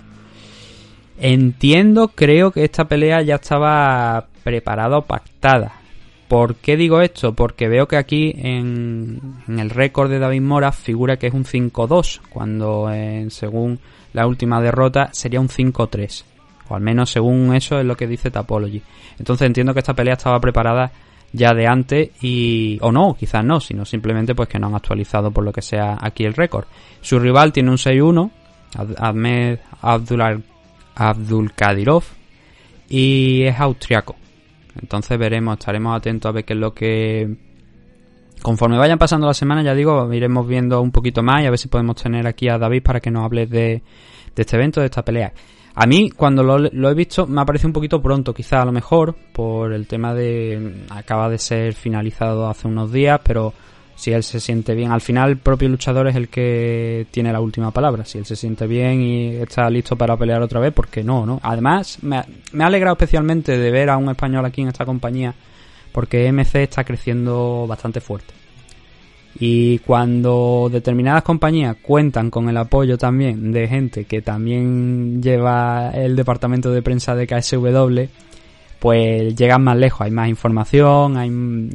Entiendo, 1.18 2.08
creo 2.08 2.50
que 2.50 2.64
esta 2.64 2.86
pelea 2.86 3.22
ya 3.22 3.36
estaba 3.36 4.26
preparada 4.42 4.98
o 4.98 5.02
pactada. 5.02 5.81
¿Por 6.32 6.54
qué 6.54 6.78
digo 6.78 7.02
esto? 7.02 7.34
Porque 7.34 7.68
veo 7.68 7.86
que 7.86 7.98
aquí 7.98 8.32
en, 8.34 9.20
el 9.48 9.68
récord 9.68 10.08
de 10.08 10.18
David 10.18 10.40
Mora 10.40 10.72
figura 10.72 11.18
que 11.18 11.26
es 11.26 11.34
un 11.34 11.44
5-2, 11.44 12.22
cuando 12.30 12.88
según 13.28 13.78
la 14.14 14.26
última 14.26 14.58
derrota 14.62 15.10
sería 15.12 15.42
un 15.42 15.50
5-3. 15.50 16.24
O 16.70 16.74
al 16.74 16.80
menos 16.80 17.10
según 17.10 17.54
eso 17.54 17.78
es 17.78 17.84
lo 17.84 17.98
que 17.98 18.06
dice 18.06 18.30
Tapology. 18.30 18.80
Entonces 19.18 19.46
entiendo 19.46 19.74
que 19.74 19.80
esta 19.80 19.92
pelea 19.92 20.14
estaba 20.14 20.40
preparada 20.40 20.90
ya 21.34 21.52
de 21.52 21.66
antes 21.66 22.12
y 22.22 22.78
o 22.80 22.90
no, 22.90 23.14
quizás 23.14 23.44
no, 23.44 23.60
sino 23.60 23.84
simplemente 23.84 24.34
pues 24.34 24.48
que 24.48 24.58
no 24.58 24.68
han 24.68 24.74
actualizado 24.74 25.32
por 25.32 25.44
lo 25.44 25.52
que 25.52 25.60
sea 25.60 25.98
aquí 26.00 26.24
el 26.24 26.32
récord. 26.32 26.64
Su 27.02 27.18
rival 27.18 27.52
tiene 27.52 27.68
un 27.68 27.76
6-1, 27.76 28.30
Ahmed 28.96 29.58
Abdul, 29.82 30.42
Abdul 30.94 31.52
Kadirov 31.52 32.04
y 32.88 33.42
es 33.42 33.60
austriaco. 33.60 34.16
Entonces 34.80 35.18
veremos, 35.18 35.58
estaremos 35.58 35.96
atentos 35.96 36.28
a 36.28 36.32
ver 36.32 36.44
qué 36.44 36.52
es 36.54 36.58
lo 36.58 36.72
que 36.72 37.36
conforme 38.42 38.76
vayan 38.76 38.98
pasando 38.98 39.26
las 39.26 39.36
semanas, 39.36 39.64
ya 39.64 39.74
digo, 39.74 40.12
iremos 40.12 40.46
viendo 40.46 40.82
un 40.82 40.90
poquito 40.90 41.22
más 41.22 41.42
y 41.42 41.46
a 41.46 41.50
ver 41.50 41.58
si 41.58 41.68
podemos 41.68 41.96
tener 41.96 42.26
aquí 42.26 42.48
a 42.48 42.58
David 42.58 42.82
para 42.82 43.00
que 43.00 43.10
nos 43.10 43.24
hable 43.24 43.46
de, 43.46 43.82
este 44.36 44.56
evento, 44.56 44.80
de 44.80 44.86
esta 44.86 45.04
pelea. 45.04 45.32
A 45.74 45.86
mí, 45.86 46.10
cuando 46.10 46.42
lo, 46.42 46.90
he 46.90 46.94
visto, 46.94 47.26
me 47.26 47.40
ha 47.40 47.46
parecido 47.46 47.68
un 47.68 47.72
poquito 47.72 48.02
pronto, 48.02 48.34
quizá 48.34 48.60
a 48.60 48.64
lo 48.66 48.72
mejor, 48.72 49.14
por 49.32 49.72
el 49.72 49.86
tema 49.86 50.12
de. 50.12 50.84
acaba 50.90 51.30
de 51.30 51.38
ser 51.38 51.72
finalizado 51.72 52.46
hace 52.46 52.68
unos 52.68 52.92
días, 52.92 53.20
pero 53.24 53.54
si 53.94 54.12
él 54.12 54.22
se 54.22 54.40
siente 54.40 54.74
bien, 54.74 54.90
al 54.90 55.00
final 55.00 55.30
el 55.30 55.36
propio 55.38 55.68
luchador 55.68 56.08
es 56.08 56.16
el 56.16 56.28
que 56.28 57.06
tiene 57.10 57.32
la 57.32 57.40
última 57.40 57.70
palabra. 57.70 58.04
Si 58.04 58.18
él 58.18 58.26
se 58.26 58.36
siente 58.36 58.66
bien 58.66 59.00
y 59.00 59.36
está 59.36 59.68
listo 59.70 59.96
para 59.96 60.16
pelear 60.16 60.42
otra 60.42 60.60
vez, 60.60 60.72
¿por 60.72 60.88
qué 60.88 61.04
no? 61.04 61.26
no? 61.26 61.40
Además, 61.42 61.98
me, 62.02 62.22
me 62.52 62.64
ha 62.64 62.66
alegrado 62.66 62.94
especialmente 62.94 63.56
de 63.56 63.70
ver 63.70 63.90
a 63.90 63.96
un 63.96 64.08
español 64.08 64.44
aquí 64.44 64.62
en 64.62 64.68
esta 64.68 64.84
compañía, 64.84 65.34
porque 65.92 66.30
MC 66.32 66.62
está 66.62 66.84
creciendo 66.84 67.66
bastante 67.68 68.00
fuerte. 68.00 68.34
Y 69.38 69.78
cuando 69.78 70.68
determinadas 70.70 71.22
compañías 71.22 71.76
cuentan 71.80 72.30
con 72.30 72.48
el 72.48 72.56
apoyo 72.56 72.98
también 72.98 73.50
de 73.52 73.66
gente 73.66 74.04
que 74.04 74.20
también 74.20 75.22
lleva 75.22 75.90
el 75.90 76.16
departamento 76.16 76.70
de 76.70 76.82
prensa 76.82 77.14
de 77.14 77.26
KSW, 77.26 78.02
pues 78.82 79.36
llegan 79.36 79.62
más 79.62 79.76
lejos, 79.76 80.00
hay 80.00 80.10
más 80.10 80.28
información, 80.28 81.16
hay, 81.16 81.30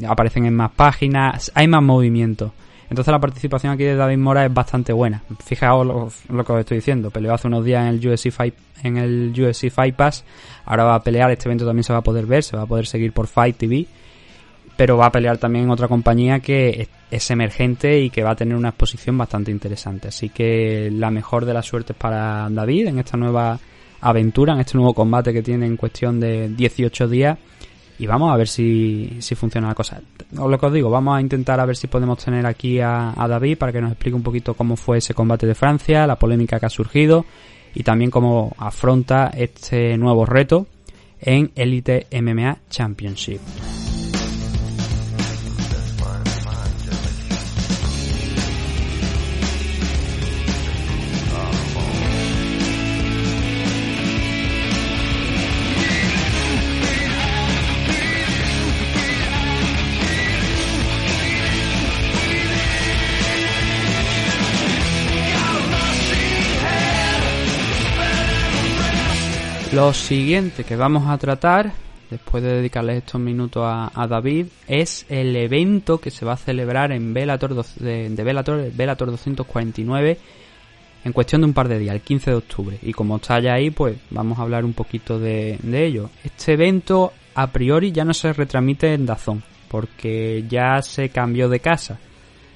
aparecen 0.06 0.46
en 0.46 0.54
más 0.54 0.72
páginas, 0.72 1.50
hay 1.56 1.66
más 1.66 1.82
movimiento. 1.82 2.52
Entonces 2.90 3.10
la 3.14 3.20
participación 3.20 3.72
aquí 3.72 3.86
de 3.86 3.96
David 3.96 4.18
Mora 4.18 4.46
es 4.46 4.54
bastante 4.54 4.92
buena. 4.92 5.24
Fijaos 5.42 5.88
lo, 5.88 6.44
que 6.44 6.52
os 6.52 6.60
estoy 6.60 6.80
diciendo. 6.80 7.10
Peleó 7.10 7.34
hace 7.34 7.48
unos 7.48 7.64
días 7.64 7.84
en 7.84 7.96
el 7.96 8.06
UFC 8.06 8.30
Fight, 8.30 8.56
en 8.84 8.98
el 8.98 9.34
UFC 9.34 9.70
Fight 9.70 9.96
Pass. 9.96 10.26
Ahora 10.66 10.84
va 10.84 10.96
a 10.96 11.02
pelear. 11.02 11.32
Este 11.32 11.48
evento 11.48 11.66
también 11.66 11.86
se 11.86 11.94
va 11.94 12.00
a 12.00 12.04
poder 12.04 12.26
ver, 12.26 12.44
se 12.44 12.58
va 12.58 12.64
a 12.64 12.68
poder 12.68 12.86
seguir 12.86 13.14
por 13.14 13.28
Fight 13.28 13.56
TV 13.56 13.88
pero 14.76 14.96
va 14.96 15.08
a 15.08 15.12
pelear 15.12 15.40
también 15.40 15.66
en 15.66 15.72
otra 15.72 15.88
compañía 15.88 16.40
que 16.40 16.88
es 17.10 17.32
emergente 17.32 18.00
y 18.00 18.12
que 18.12 18.22
va 18.22 18.32
a 18.32 18.36
tener 18.36 18.56
una 18.56 18.70
exposición 18.70 19.18
bastante 19.18 19.50
interesante. 19.50 20.10
Así 20.10 20.30
que 20.30 20.92
la 20.92 21.10
mejor 21.10 21.46
de 21.46 21.54
las 21.56 21.66
suertes 21.66 21.96
para 21.96 22.48
David 22.52 22.88
en 22.88 23.00
esta 23.00 23.18
nueva 23.18 23.60
aventura, 24.02 24.54
en 24.54 24.60
este 24.60 24.78
nuevo 24.78 24.94
combate 24.94 25.34
que 25.34 25.42
tiene 25.42 25.66
en 25.66 25.78
cuestión 25.78 26.20
de 26.20 26.50
18 26.50 27.08
días. 27.08 27.38
Y 28.00 28.06
vamos 28.06 28.32
a 28.32 28.38
ver 28.38 28.48
si, 28.48 29.18
si 29.20 29.34
funciona 29.34 29.70
la 29.70 29.74
cosa. 29.74 30.00
Os 30.38 30.52
lo 30.52 30.60
que 30.60 30.66
os 30.68 30.74
digo, 30.74 30.90
vamos 30.92 31.18
a 31.18 31.22
intentar 31.22 31.60
a 31.60 31.66
ver 31.66 31.76
si 31.76 31.88
podemos 31.88 32.24
tener 32.24 32.46
aquí 32.46 32.80
a, 32.80 33.14
a 33.16 33.28
David 33.28 33.58
para 33.58 33.72
que 33.72 33.82
nos 33.82 33.92
explique 33.92 34.16
un 34.16 34.22
poquito 34.22 34.54
cómo 34.54 34.76
fue 34.76 35.00
ese 35.00 35.16
combate 35.16 35.48
de 35.48 35.56
Francia, 35.56 36.06
la 36.06 36.18
polémica 36.18 36.60
que 36.60 36.68
ha 36.68 36.70
surgido 36.70 37.26
y 37.74 37.84
también 37.84 38.12
cómo 38.12 38.56
afronta 38.60 39.32
este 39.36 39.98
nuevo 39.98 40.26
reto 40.26 40.68
en 41.20 41.52
Elite 41.56 42.08
MMA 42.12 42.60
Championship. 42.70 43.40
Lo 69.78 69.94
siguiente 69.94 70.64
que 70.64 70.76
vamos 70.76 71.08
a 71.08 71.20
tratar, 71.20 71.72
después 72.10 72.42
de 72.42 72.52
dedicarle 72.54 72.98
estos 72.98 73.22
minutos 73.22 73.64
a, 73.64 74.08
David, 74.08 74.48
es 74.68 75.06
el 75.08 75.36
evento 75.36 76.00
que 76.00 76.10
se 76.10 76.26
va 76.26 76.34
a 76.34 76.38
celebrar 76.38 76.92
en 76.92 77.14
Velator 77.14 77.64
de, 77.76 78.10
de 78.10 78.24
Velator, 78.24 78.72
249 79.12 80.18
en 81.06 81.14
cuestión 81.14 81.42
de 81.42 81.46
un 81.46 81.54
par 81.54 81.68
de 81.68 81.78
días, 81.78 81.94
el 81.94 82.02
15 82.02 82.32
de 82.32 82.38
octubre. 82.38 82.80
Y 82.82 82.92
como 82.92 83.18
está 83.18 83.40
ya 83.40 83.54
ahí, 83.54 83.70
pues 83.70 83.98
vamos 84.10 84.40
a 84.40 84.42
hablar 84.42 84.66
un 84.66 84.74
poquito 84.74 85.20
de, 85.20 85.60
de 85.62 85.86
ello. 85.86 86.10
Este 86.24 86.54
evento 86.54 87.14
a 87.36 87.46
priori 87.52 87.92
ya 87.92 88.04
no 88.04 88.16
se 88.16 88.34
retransmite 88.34 88.96
en 88.96 89.06
Dazón, 89.06 89.44
porque 89.68 90.44
ya 90.50 90.82
se 90.82 91.10
cambió 91.10 91.50
de 91.50 91.60
casa. 91.60 92.00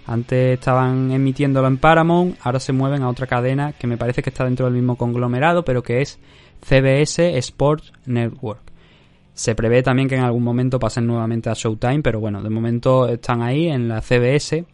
Antes 0.07 0.55
estaban 0.55 1.11
emitiéndolo 1.11 1.67
en 1.67 1.77
Paramount, 1.77 2.35
ahora 2.41 2.59
se 2.59 2.73
mueven 2.73 3.03
a 3.03 3.09
otra 3.09 3.27
cadena 3.27 3.73
que 3.73 3.85
me 3.85 3.97
parece 3.97 4.23
que 4.23 4.31
está 4.31 4.43
dentro 4.43 4.65
del 4.65 4.73
mismo 4.73 4.95
conglomerado, 4.95 5.63
pero 5.63 5.83
que 5.83 6.01
es 6.01 6.17
CBS 6.61 7.37
Sports 7.37 7.93
Network. 8.05 8.61
Se 9.33 9.55
prevé 9.55 9.81
también 9.81 10.07
que 10.07 10.15
en 10.15 10.23
algún 10.23 10.43
momento 10.43 10.79
pasen 10.79 11.07
nuevamente 11.07 11.49
a 11.49 11.53
Showtime, 11.53 12.01
pero 12.01 12.19
bueno, 12.19 12.41
de 12.41 12.49
momento 12.49 13.07
están 13.07 13.41
ahí 13.41 13.67
en 13.67 13.87
la 13.87 14.01
CBS. 14.01 14.65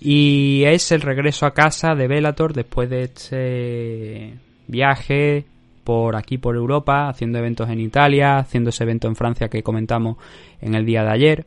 Y 0.00 0.64
es 0.64 0.90
el 0.92 1.02
regreso 1.02 1.44
a 1.44 1.52
casa 1.52 1.94
de 1.94 2.08
Bellator 2.08 2.54
después 2.54 2.88
de 2.88 3.02
este 3.02 4.34
viaje 4.66 5.44
por 5.84 6.16
aquí 6.16 6.38
por 6.38 6.56
Europa, 6.56 7.08
haciendo 7.08 7.38
eventos 7.38 7.68
en 7.68 7.80
Italia, 7.80 8.38
haciendo 8.38 8.70
ese 8.70 8.84
evento 8.84 9.08
en 9.08 9.16
Francia 9.16 9.48
que 9.48 9.62
comentamos 9.62 10.16
en 10.60 10.74
el 10.74 10.86
día 10.86 11.02
de 11.02 11.10
ayer. 11.10 11.46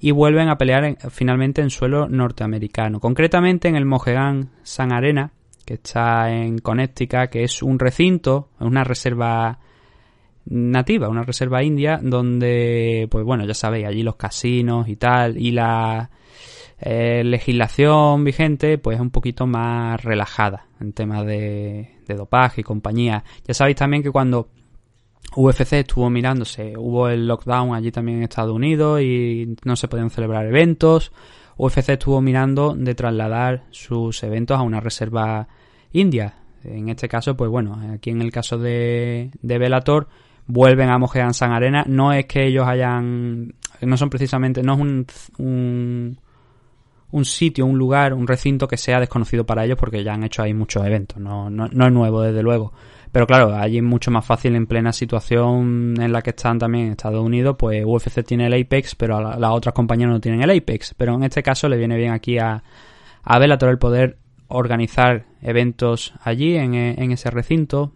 Y 0.00 0.10
vuelven 0.10 0.48
a 0.48 0.58
pelear 0.58 0.98
finalmente 1.10 1.62
en 1.62 1.70
suelo 1.70 2.08
norteamericano, 2.08 2.98
concretamente 2.98 3.68
en 3.68 3.76
el 3.76 3.84
Mohegan 3.84 4.50
San 4.64 4.92
Arena, 4.92 5.30
está 5.74 6.30
en 6.30 6.58
Connecticut, 6.58 7.30
que 7.30 7.44
es 7.44 7.62
un 7.62 7.78
recinto, 7.78 8.50
una 8.60 8.84
reserva 8.84 9.58
nativa, 10.46 11.08
una 11.08 11.22
reserva 11.22 11.62
india, 11.62 11.98
donde, 12.02 13.08
pues 13.10 13.24
bueno, 13.24 13.44
ya 13.44 13.54
sabéis, 13.54 13.86
allí 13.86 14.02
los 14.02 14.16
casinos 14.16 14.88
y 14.88 14.96
tal, 14.96 15.38
y 15.38 15.52
la 15.52 16.10
eh, 16.80 17.22
legislación 17.24 18.24
vigente, 18.24 18.78
pues 18.78 18.96
es 18.96 19.00
un 19.00 19.10
poquito 19.10 19.46
más 19.46 20.02
relajada 20.02 20.66
en 20.80 20.92
temas 20.92 21.24
de, 21.26 21.96
de 22.06 22.14
dopaje 22.14 22.62
y 22.62 22.64
compañía. 22.64 23.24
Ya 23.46 23.54
sabéis 23.54 23.76
también 23.76 24.02
que 24.02 24.10
cuando 24.10 24.48
UFC 25.34 25.74
estuvo 25.74 26.10
mirándose, 26.10 26.74
hubo 26.76 27.08
el 27.08 27.26
lockdown 27.26 27.74
allí 27.74 27.90
también 27.90 28.18
en 28.18 28.24
Estados 28.24 28.54
Unidos 28.54 29.00
y 29.00 29.56
no 29.64 29.76
se 29.76 29.88
podían 29.88 30.10
celebrar 30.10 30.46
eventos. 30.46 31.12
UFC 31.56 31.90
estuvo 31.90 32.20
mirando 32.20 32.74
de 32.74 32.94
trasladar 32.94 33.64
sus 33.70 34.22
eventos 34.22 34.58
a 34.58 34.62
una 34.62 34.80
reserva 34.80 35.48
india. 35.92 36.34
En 36.64 36.88
este 36.88 37.08
caso, 37.08 37.36
pues 37.36 37.50
bueno, 37.50 37.80
aquí 37.92 38.10
en 38.10 38.22
el 38.22 38.30
caso 38.30 38.56
de, 38.56 39.30
de 39.40 39.58
Bellator, 39.58 40.08
vuelven 40.46 40.88
a 40.90 40.98
Mohegan 40.98 41.34
San 41.34 41.52
Arena. 41.52 41.84
No 41.86 42.12
es 42.12 42.26
que 42.26 42.46
ellos 42.46 42.66
hayan. 42.66 43.54
No 43.80 43.96
son 43.96 44.10
precisamente. 44.10 44.62
No 44.62 44.74
es 44.74 44.80
un, 45.38 46.18
un, 47.10 47.24
sitio, 47.24 47.66
un 47.66 47.78
lugar, 47.78 48.14
un 48.14 48.26
recinto 48.26 48.68
que 48.68 48.76
sea 48.76 49.00
desconocido 49.00 49.44
para 49.44 49.64
ellos 49.64 49.76
porque 49.78 50.04
ya 50.04 50.14
han 50.14 50.22
hecho 50.24 50.42
ahí 50.42 50.54
muchos 50.54 50.84
eventos. 50.86 51.18
No, 51.18 51.50
no, 51.50 51.68
no 51.68 51.86
es 51.86 51.92
nuevo, 51.92 52.22
desde 52.22 52.42
luego. 52.42 52.72
Pero 53.10 53.26
claro, 53.26 53.54
allí 53.54 53.76
es 53.76 53.82
mucho 53.82 54.10
más 54.10 54.24
fácil 54.24 54.54
en 54.54 54.66
plena 54.66 54.92
situación 54.92 55.94
en 56.00 56.12
la 56.12 56.22
que 56.22 56.30
están 56.30 56.58
también 56.58 56.86
en 56.86 56.92
Estados 56.92 57.22
Unidos, 57.22 57.56
pues 57.58 57.84
UFC 57.84 58.24
tiene 58.24 58.46
el 58.46 58.54
Apex, 58.54 58.94
pero 58.94 59.20
las 59.20 59.50
otras 59.50 59.74
compañías 59.74 60.08
no 60.08 60.20
tienen 60.20 60.42
el 60.42 60.56
Apex. 60.56 60.94
Pero 60.96 61.14
en 61.16 61.24
este 61.24 61.42
caso 61.42 61.68
le 61.68 61.76
viene 61.76 61.96
bien 61.96 62.12
aquí 62.12 62.38
a, 62.38 62.62
a 63.22 63.38
Bellator 63.38 63.68
el 63.68 63.78
poder 63.78 64.16
organizar 64.52 65.26
eventos 65.42 66.14
allí 66.22 66.56
en, 66.56 66.74
en 66.74 67.12
ese 67.12 67.30
recinto, 67.30 67.92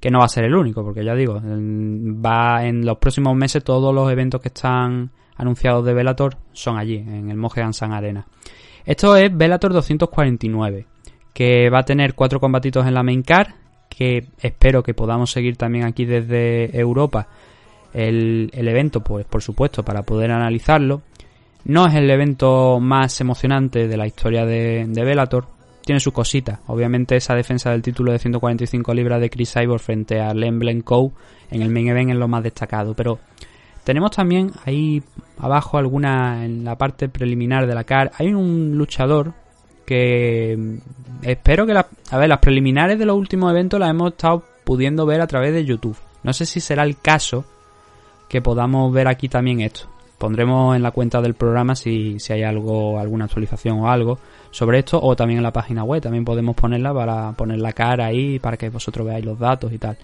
que 0.00 0.10
no 0.10 0.18
va 0.18 0.26
a 0.26 0.28
ser 0.28 0.44
el 0.44 0.54
único, 0.54 0.84
porque 0.84 1.04
ya 1.04 1.14
digo, 1.14 1.40
va 1.42 2.64
en 2.66 2.84
los 2.84 2.98
próximos 2.98 3.34
meses 3.34 3.64
todos 3.64 3.94
los 3.94 4.10
eventos 4.10 4.40
que 4.40 4.48
están 4.48 5.10
anunciados 5.36 5.84
de 5.84 5.94
Bellator 5.94 6.36
son 6.52 6.78
allí, 6.78 6.96
en 6.96 7.30
el 7.30 7.36
Mohegan 7.36 7.74
Sun 7.74 7.92
Arena. 7.92 8.26
Esto 8.84 9.16
es 9.16 9.36
Bellator 9.36 9.72
249, 9.72 10.86
que 11.32 11.70
va 11.70 11.80
a 11.80 11.84
tener 11.84 12.14
cuatro 12.14 12.40
combatitos 12.40 12.86
en 12.86 12.94
la 12.94 13.02
main 13.02 13.22
card, 13.22 13.48
que 13.88 14.26
espero 14.40 14.82
que 14.82 14.94
podamos 14.94 15.30
seguir 15.30 15.56
también 15.56 15.84
aquí 15.84 16.04
desde 16.04 16.78
Europa 16.78 17.28
el, 17.92 18.50
evento, 18.52 19.00
pues 19.00 19.26
por 19.26 19.42
supuesto, 19.42 19.82
para 19.82 20.02
poder 20.02 20.30
analizarlo. 20.30 21.02
No 21.64 21.86
es 21.86 21.94
el 21.94 22.08
evento 22.10 22.78
más 22.78 23.20
emocionante 23.20 23.88
de 23.88 23.96
la 23.96 24.06
historia 24.06 24.44
de, 24.44 24.84
de 24.86 25.04
Bellator. 25.04 25.46
Tiene 25.86 26.00
sus 26.00 26.12
cositas. 26.12 26.58
Obviamente 26.66 27.14
esa 27.14 27.36
defensa 27.36 27.70
del 27.70 27.80
título 27.80 28.10
de 28.10 28.18
145 28.18 28.92
libras 28.92 29.20
de 29.20 29.30
Chris 29.30 29.52
Cyborg 29.52 29.80
frente 29.80 30.20
a 30.20 30.34
Len 30.34 30.58
Blencoe 30.58 31.12
en 31.48 31.62
el 31.62 31.70
main 31.70 31.86
event 31.86 32.10
es 32.10 32.16
lo 32.16 32.26
más 32.26 32.42
destacado. 32.42 32.94
Pero 32.94 33.20
tenemos 33.84 34.10
también 34.10 34.50
ahí 34.64 35.00
abajo 35.38 35.78
alguna 35.78 36.44
en 36.44 36.64
la 36.64 36.76
parte 36.76 37.08
preliminar 37.08 37.68
de 37.68 37.74
la 37.76 37.84
car. 37.84 38.10
Hay 38.18 38.34
un 38.34 38.76
luchador 38.76 39.32
que 39.86 40.56
mm, 40.58 40.76
espero 41.22 41.66
que 41.66 41.72
a 41.72 42.18
ver, 42.18 42.28
las 42.28 42.40
preliminares 42.40 42.98
de 42.98 43.06
los 43.06 43.16
últimos 43.16 43.52
eventos 43.52 43.78
las 43.78 43.90
hemos 43.90 44.10
estado 44.10 44.42
pudiendo 44.64 45.06
ver 45.06 45.20
a 45.20 45.28
través 45.28 45.52
de 45.52 45.64
YouTube. 45.64 45.96
No 46.24 46.32
sé 46.32 46.46
si 46.46 46.58
será 46.58 46.82
el 46.82 46.98
caso 46.98 47.44
que 48.28 48.42
podamos 48.42 48.92
ver 48.92 49.06
aquí 49.06 49.28
también 49.28 49.60
esto. 49.60 49.88
Pondremos 50.18 50.74
en 50.74 50.82
la 50.82 50.92
cuenta 50.92 51.20
del 51.20 51.34
programa 51.34 51.74
si, 51.74 52.18
si 52.18 52.32
hay 52.32 52.42
algo, 52.42 52.98
alguna 52.98 53.26
actualización 53.26 53.80
o 53.80 53.90
algo 53.90 54.18
sobre 54.50 54.78
esto, 54.78 54.98
o 55.02 55.14
también 55.14 55.38
en 55.38 55.42
la 55.42 55.52
página 55.52 55.84
web, 55.84 56.00
también 56.00 56.24
podemos 56.24 56.56
ponerla 56.56 56.94
para 56.94 57.32
poner 57.32 57.58
la 57.58 57.72
cara 57.72 58.06
ahí, 58.06 58.38
para 58.38 58.56
que 58.56 58.70
vosotros 58.70 59.06
veáis 59.06 59.24
los 59.24 59.38
datos 59.38 59.72
y 59.72 59.78
tal. 59.78 59.98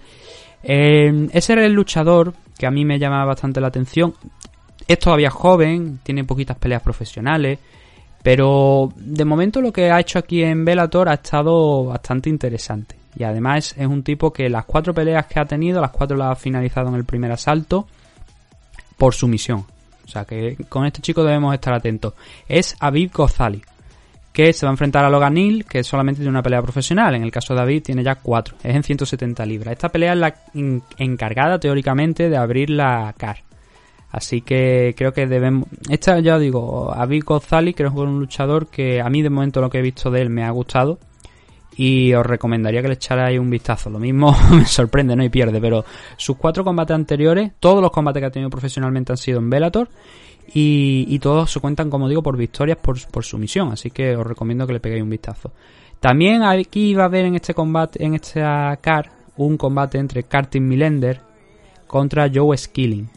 Eh, 0.61 1.27
ese 1.33 1.53
era 1.53 1.65
el 1.65 1.73
luchador 1.73 2.33
que 2.57 2.67
a 2.67 2.71
mí 2.71 2.85
me 2.85 2.99
llama 2.99 3.25
bastante 3.25 3.59
la 3.59 3.67
atención. 3.67 4.13
Es 4.87 4.99
todavía 4.99 5.31
joven, 5.31 5.99
tiene 6.03 6.23
poquitas 6.23 6.57
peleas 6.57 6.83
profesionales, 6.83 7.57
pero 8.21 8.93
de 8.95 9.25
momento 9.25 9.61
lo 9.61 9.73
que 9.73 9.91
ha 9.91 9.99
hecho 9.99 10.19
aquí 10.19 10.43
en 10.43 10.63
Bellator 10.63 11.09
ha 11.09 11.15
estado 11.15 11.85
bastante 11.85 12.29
interesante. 12.29 12.95
Y 13.15 13.23
además 13.23 13.75
es 13.77 13.87
un 13.87 14.03
tipo 14.03 14.31
que 14.31 14.49
las 14.49 14.65
cuatro 14.65 14.93
peleas 14.93 15.25
que 15.27 15.39
ha 15.39 15.45
tenido, 15.45 15.81
las 15.81 15.91
cuatro 15.91 16.17
las 16.17 16.31
ha 16.31 16.35
finalizado 16.35 16.89
en 16.89 16.95
el 16.95 17.05
primer 17.05 17.31
asalto 17.31 17.87
por 18.97 19.13
sumisión. 19.13 19.65
O 20.05 20.07
sea 20.07 20.25
que 20.25 20.57
con 20.69 20.85
este 20.85 21.01
chico 21.01 21.23
debemos 21.23 21.53
estar 21.53 21.73
atentos. 21.73 22.13
Es 22.47 22.75
Aviv 22.79 23.11
Gozali, 23.13 23.61
que 24.31 24.53
se 24.53 24.65
va 24.65 24.71
a 24.71 24.73
enfrentar 24.73 25.05
a 25.05 25.09
Logan 25.09 25.33
Neal, 25.33 25.65
que 25.65 25.83
solamente 25.83 26.19
tiene 26.19 26.31
una 26.31 26.43
pelea 26.43 26.61
profesional. 26.61 27.15
En 27.15 27.23
el 27.23 27.31
caso 27.31 27.53
de 27.53 27.59
David 27.59 27.83
tiene 27.83 28.03
ya 28.03 28.15
cuatro. 28.15 28.55
Es 28.63 28.75
en 28.75 28.83
170 28.83 29.45
libras. 29.45 29.73
Esta 29.73 29.89
pelea 29.89 30.13
es 30.13 30.19
la 30.19 30.35
encargada 30.97 31.59
teóricamente 31.59 32.29
de 32.29 32.37
abrir 32.37 32.69
la 32.69 33.13
CAR. 33.17 33.37
Así 34.11 34.41
que 34.41 34.93
creo 34.95 35.11
que 35.11 35.25
debemos... 35.25 35.67
Esta 35.89 36.19
ya 36.19 36.37
digo, 36.37 36.93
Aviv 36.93 37.23
Gozali 37.23 37.73
creo 37.73 37.89
que 37.91 37.95
es 37.95 38.03
un 38.03 38.19
luchador 38.19 38.67
que 38.67 39.01
a 39.01 39.09
mí 39.09 39.23
de 39.23 39.29
momento 39.31 39.59
lo 39.59 39.69
que 39.69 39.79
he 39.79 39.81
visto 39.81 40.11
de 40.11 40.21
él 40.21 40.29
me 40.29 40.43
ha 40.43 40.51
gustado 40.51 40.99
y 41.77 42.13
os 42.13 42.25
recomendaría 42.25 42.81
que 42.81 42.87
le 42.87 42.93
echarais 42.95 43.39
un 43.39 43.49
vistazo. 43.49 43.89
Lo 43.89 43.99
mismo 43.99 44.35
me 44.51 44.65
sorprende, 44.65 45.15
no 45.15 45.23
y 45.23 45.29
pierde, 45.29 45.59
pero 45.59 45.83
sus 46.17 46.37
cuatro 46.37 46.63
combates 46.63 46.95
anteriores, 46.95 47.51
todos 47.59 47.81
los 47.81 47.91
combates 47.91 48.21
que 48.21 48.27
ha 48.27 48.31
tenido 48.31 48.49
profesionalmente 48.49 49.11
han 49.11 49.17
sido 49.17 49.39
en 49.39 49.49
Bellator 49.49 49.89
y, 50.53 51.17
todos 51.19 51.51
se 51.51 51.59
cuentan, 51.59 51.89
como 51.89 52.09
digo, 52.09 52.21
por 52.21 52.37
victorias 52.37 52.77
por, 52.77 52.99
por 53.07 53.23
sumisión, 53.23 53.71
así 53.71 53.91
que 53.91 54.15
os 54.15 54.27
recomiendo 54.27 54.67
que 54.67 54.73
le 54.73 54.79
peguéis 54.79 55.03
un 55.03 55.09
vistazo. 55.09 55.51
También 55.99 56.43
aquí 56.43 56.93
va 56.93 57.03
a 57.03 57.05
haber 57.05 57.25
en 57.25 57.35
este 57.35 57.53
combate, 57.53 58.03
en 58.03 58.15
esta 58.15 58.77
car, 58.81 59.09
un 59.37 59.57
combate 59.57 59.97
entre 59.97 60.23
Kartin 60.23 60.67
Milender 60.67 61.21
contra 61.87 62.29
Joe 62.31 62.57
Skilling. 62.57 63.09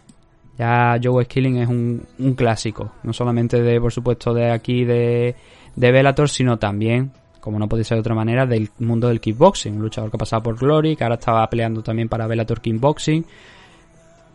Ya 0.56 0.98
Joe 1.02 1.24
Skilling 1.24 1.56
es 1.58 1.68
un, 1.68 2.02
un 2.18 2.34
clásico, 2.34 2.92
no 3.02 3.12
solamente 3.12 3.60
de, 3.60 3.80
por 3.80 3.92
supuesto, 3.92 4.32
de 4.32 4.50
aquí 4.50 4.84
de, 4.84 5.34
de 5.74 5.92
Bellator, 5.92 6.30
sino 6.30 6.58
también 6.58 7.10
como 7.46 7.60
no 7.60 7.68
podía 7.68 7.84
ser 7.84 7.94
de 7.94 8.00
otra 8.00 8.16
manera, 8.16 8.44
del 8.44 8.68
mundo 8.80 9.06
del 9.06 9.20
kickboxing. 9.20 9.76
Un 9.76 9.82
luchador 9.82 10.10
que 10.10 10.16
ha 10.16 10.18
pasado 10.18 10.42
por 10.42 10.58
Glory, 10.58 10.96
que 10.96 11.04
ahora 11.04 11.14
estaba 11.14 11.48
peleando 11.48 11.80
también 11.80 12.08
para 12.08 12.26
Bellator 12.26 12.60
Kickboxing. 12.60 13.24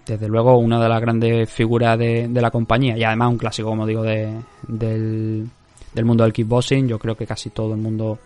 Desde 0.05 0.29
luego, 0.29 0.57
una 0.57 0.81
de 0.81 0.87
las 0.87 1.01
grandes 1.01 1.49
figuras 1.49 1.99
de, 1.99 2.29
la 2.31 2.49
compañía. 2.49 2.97
Y 2.97 3.03
además, 3.03 3.31
un 3.31 3.37
clásico, 3.37 3.67
como 3.67 3.85
digo, 3.85 4.01
de, 4.01 4.33
del, 4.65 5.49
mundo 6.05 6.23
del 6.23 6.31
kickboxing. 6.31 6.87
Yo 6.87 6.97
creo 6.99 7.17
que 7.17 7.27
casi 7.27 7.49
todo 7.49 7.73
el 7.73 7.81
mundo 7.81 8.17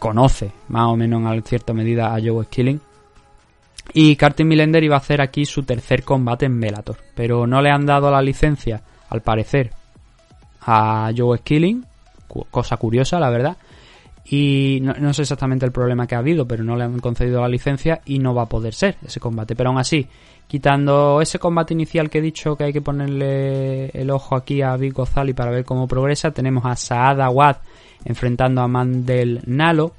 conoce, 0.00 0.50
más 0.66 0.88
o 0.88 0.96
menos 0.96 1.32
en 1.32 1.42
cierta 1.44 1.72
medida, 1.72 2.12
a 2.12 2.20
Joe 2.20 2.44
Skilling. 2.46 2.80
Y 3.94 4.16
Carter 4.16 4.44
Millender 4.44 4.82
iba 4.82 4.96
a 4.96 4.98
hacer 4.98 5.20
aquí 5.20 5.46
su 5.46 5.62
tercer 5.62 6.02
combate 6.02 6.46
en 6.46 6.58
Bellator. 6.58 6.96
Pero 7.14 7.46
no 7.46 7.62
le 7.62 7.70
han 7.70 7.86
dado 7.86 8.10
la 8.10 8.20
licencia, 8.20 8.82
al 9.10 9.20
parecer, 9.20 9.70
a 10.62 11.12
Joe 11.16 11.38
Skilling. 11.38 11.86
Cosa 12.50 12.76
curiosa, 12.78 13.20
la 13.20 13.30
verdad 13.30 13.56
y 14.24 14.78
no, 14.80 15.12
sé 15.12 15.22
exactamente 15.22 15.66
el 15.66 15.72
problema 15.72 16.06
que 16.06 16.14
ha 16.14 16.18
habido, 16.18 16.46
pero 16.46 16.62
no 16.62 16.76
le 16.76 16.84
han 16.84 17.00
concedido 17.00 17.40
la 17.40 17.48
licencia 17.48 18.00
y 18.04 18.18
no 18.18 18.34
va 18.34 18.42
a 18.42 18.48
poder 18.48 18.72
ser 18.72 18.96
ese 19.04 19.18
combate. 19.18 19.56
Pero 19.56 19.70
aún 19.70 19.78
así, 19.78 20.06
quitando 20.46 21.20
ese 21.20 21.38
combate 21.38 21.74
inicial 21.74 22.08
que 22.08 22.18
he 22.18 22.22
dicho 22.22 22.56
que 22.56 22.64
hay 22.64 22.72
que 22.72 22.82
ponerle 22.82 23.86
el 23.88 24.10
ojo 24.10 24.36
aquí 24.36 24.62
a 24.62 24.76
Vic 24.76 24.94
Gozali 24.94 25.32
para 25.32 25.50
ver 25.50 25.64
cómo 25.64 25.88
progresa, 25.88 26.30
tenemos 26.30 26.64
a 26.64 26.76
Saad 26.76 27.20
Awad 27.20 27.56
enfrentando 28.04 28.60
a 28.60 28.68
Mandel 28.68 29.42
Nalo, 29.46 29.92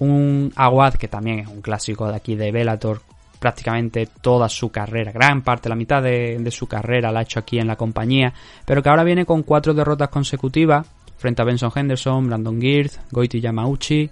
un 0.00 0.52
Awad 0.56 0.94
que 0.94 1.08
también 1.08 1.40
es 1.40 1.48
un 1.48 1.60
clásico 1.60 2.08
de 2.08 2.16
aquí 2.16 2.34
de 2.34 2.50
Bellator, 2.50 3.00
prácticamente 3.38 4.08
toda 4.20 4.48
su 4.48 4.70
carrera, 4.70 5.12
gran 5.12 5.42
parte, 5.42 5.68
la 5.68 5.74
mitad 5.74 6.02
de 6.02 6.50
su 6.50 6.66
carrera 6.66 7.10
la 7.10 7.20
ha 7.20 7.22
hecho 7.22 7.38
aquí 7.38 7.58
en 7.58 7.68
la 7.68 7.76
compañía, 7.76 8.34
pero 8.66 8.82
que 8.82 8.88
ahora 8.88 9.04
viene 9.04 9.24
con 9.24 9.42
cuatro 9.42 9.74
derrotas 9.74 10.08
consecutivas 10.08 10.86
frente 11.20 11.42
a 11.42 11.44
Benson 11.44 11.70
Henderson, 11.74 12.26
Brandon 12.26 12.58
Girth, 12.58 12.94
Goiti 13.10 13.40
Yamauchi 13.40 14.08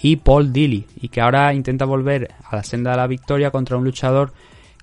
y 0.00 0.16
Paul 0.16 0.54
Dilly, 0.54 0.86
y 0.96 1.08
que 1.10 1.20
ahora 1.20 1.52
intenta 1.52 1.84
volver 1.84 2.34
a 2.42 2.56
la 2.56 2.62
senda 2.62 2.92
de 2.92 2.96
la 2.96 3.06
victoria 3.06 3.50
contra 3.50 3.76
un 3.76 3.84
luchador 3.84 4.32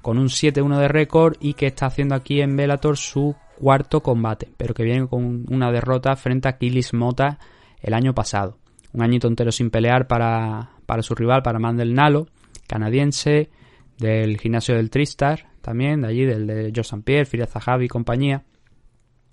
con 0.04 0.20
un 0.20 0.28
7-1 0.28 0.78
de 0.78 0.88
récord 0.88 1.36
y 1.40 1.56
que 1.56 1.66
está 1.66 1.88
haciendo 1.88 2.14
aquí 2.14 2.42
en 2.42 2.56
Bellator 2.56 2.96
su 2.96 3.36
cuarto 3.60 4.02
combate, 4.04 4.50
pero 4.56 4.76
que 4.76 4.84
viene 4.84 5.08
con 5.08 5.46
una 5.50 5.72
derrota 5.72 6.16
frente 6.16 6.48
a 6.48 6.58
Kilis 6.60 6.94
Mota 6.94 7.40
el 7.82 7.96
año 7.96 8.14
pasado. 8.14 8.60
Un 8.92 9.02
añito 9.02 9.28
entero 9.28 9.52
sin 9.52 9.72
pelear 9.72 10.06
para, 10.08 10.70
para 10.86 11.02
su 11.02 11.16
rival, 11.16 11.42
para 11.42 11.58
Mandel 11.58 11.96
Nalo, 11.96 12.28
canadiense, 12.68 13.50
del 13.98 14.38
gimnasio 14.40 14.76
del 14.76 14.92
Tristar, 14.92 15.48
también, 15.62 16.02
de 16.02 16.08
allí, 16.08 16.26
del 16.26 16.46
de 16.46 16.72
Joe. 16.76 17.02
Pierre, 17.02 17.26
Firia 17.26 17.48
Zahavi 17.48 17.86
y 17.86 17.88
compañía. 17.88 18.44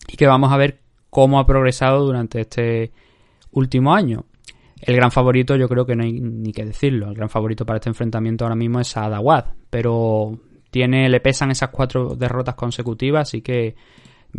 Y 0.09 0.17
que 0.17 0.27
vamos 0.27 0.53
a 0.53 0.57
ver 0.57 0.81
cómo 1.11 1.39
ha 1.39 1.47
progresado 1.47 2.05
durante 2.05 2.41
este 2.41 2.93
último 3.53 3.95
año. 3.95 4.25
El 4.81 4.97
gran 4.97 5.11
favorito, 5.11 5.57
yo 5.57 5.69
creo 5.69 5.85
que 5.85 5.95
no 5.95 6.05
hay 6.05 6.13
ni 6.13 6.53
que 6.53 6.65
decirlo. 6.65 7.09
El 7.09 7.15
gran 7.15 7.29
favorito 7.29 7.67
para 7.67 7.79
este 7.79 7.91
enfrentamiento 7.91 8.45
ahora 8.45 8.57
mismo 8.57 8.81
es 8.81 8.97
Adawad, 8.97 9.45
pero 9.69 10.39
tiene, 10.71 11.09
le 11.09 11.21
pesan 11.21 11.51
esas 11.51 11.69
cuatro 11.71 12.15
derrotas 12.15 12.55
consecutivas, 12.55 13.29
así 13.29 13.43
que 13.43 13.75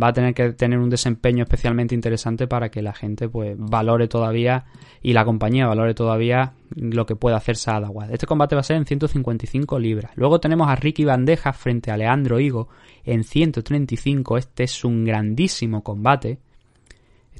va 0.00 0.08
a 0.08 0.12
tener 0.12 0.34
que 0.34 0.52
tener 0.52 0.78
un 0.78 0.88
desempeño 0.88 1.42
especialmente 1.42 1.94
interesante 1.94 2.46
para 2.46 2.70
que 2.70 2.82
la 2.82 2.94
gente 2.94 3.28
pues 3.28 3.54
valore 3.58 4.08
todavía 4.08 4.64
y 5.02 5.12
la 5.12 5.24
compañía 5.24 5.66
valore 5.66 5.94
todavía 5.94 6.54
lo 6.74 7.04
que 7.04 7.14
puede 7.14 7.36
hacer 7.36 7.56
Sadawad. 7.56 8.10
Este 8.10 8.26
combate 8.26 8.54
va 8.54 8.60
a 8.60 8.64
ser 8.64 8.78
en 8.78 8.86
155 8.86 9.78
libras. 9.78 10.12
Luego 10.16 10.40
tenemos 10.40 10.68
a 10.68 10.76
Ricky 10.76 11.04
Bandeja 11.04 11.52
frente 11.52 11.90
a 11.90 11.96
Leandro 11.96 12.40
Higo 12.40 12.68
en 13.04 13.24
135. 13.24 14.38
Este 14.38 14.64
es 14.64 14.84
un 14.84 15.04
grandísimo 15.04 15.82
combate. 15.82 16.38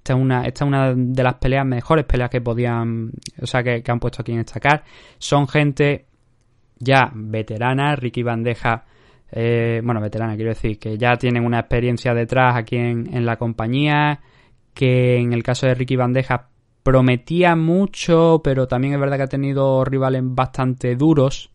Esta 0.03 0.15
es 0.15 0.19
una, 0.19 0.43
esta 0.47 0.65
es 0.65 0.69
una 0.69 0.95
de 0.97 1.23
las 1.23 1.35
peleas, 1.35 1.65
mejores 1.65 2.05
peleas 2.05 2.29
que 2.29 2.41
podían, 2.41 3.13
o 3.41 3.47
sea, 3.47 3.63
que, 3.63 3.85
han 3.87 4.01
puesto 4.01 4.23
aquí 4.23 4.33
en 4.33 4.41
esta 4.41 4.59
car. 4.59 4.83
Son 5.19 5.47
gente 5.47 6.07
ya 6.81 7.13
veterana, 7.15 7.95
Ricky 7.95 8.25
Bandeja, 8.25 8.85
eh, 9.31 9.81
bueno, 9.85 10.01
veterana 10.01 10.35
quiero 10.35 10.49
decir, 10.49 10.81
que 10.81 10.99
ya 10.99 11.15
tienen 11.15 11.47
una 11.47 11.61
experiencia 11.61 12.15
detrás 12.15 12.57
aquí 12.57 12.79
en, 12.79 13.15
en 13.15 13.25
la 13.25 13.37
compañía, 13.37 14.19
que 14.75 15.19
en 15.19 15.33
el 15.33 15.45
caso 15.45 15.69
de 15.69 15.75
Ricky 15.75 15.95
Bandeja 15.95 16.49
prometía 16.83 17.55
mucho, 17.55 18.41
pero 18.43 18.67
también 18.67 18.95
es 18.95 18.99
verdad 18.99 19.19
que 19.19 19.23
ha 19.23 19.29
tenido 19.29 19.85
rivales 19.85 20.23
bastante 20.25 20.97
duros. 20.97 21.52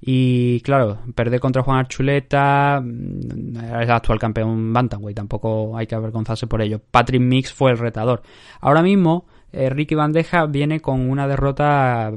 Y 0.00 0.60
claro, 0.60 0.98
perder 1.14 1.40
contra 1.40 1.62
Juan 1.62 1.78
Archuleta, 1.78 2.82
mm, 2.84 3.56
es 3.56 3.84
el 3.84 3.90
actual 3.90 4.18
campeón 4.18 4.72
Bantamweight, 4.72 5.16
tampoco 5.16 5.76
hay 5.76 5.86
que 5.86 5.94
avergonzarse 5.94 6.46
por 6.46 6.62
ello. 6.62 6.80
Patrick 6.90 7.22
Mix 7.22 7.52
fue 7.52 7.70
el 7.70 7.78
retador. 7.78 8.22
Ahora 8.60 8.82
mismo, 8.82 9.26
eh, 9.52 9.70
Ricky 9.70 9.94
Bandeja 9.94 10.46
viene 10.46 10.80
con 10.80 11.08
una 11.08 11.26
derrota 11.26 12.12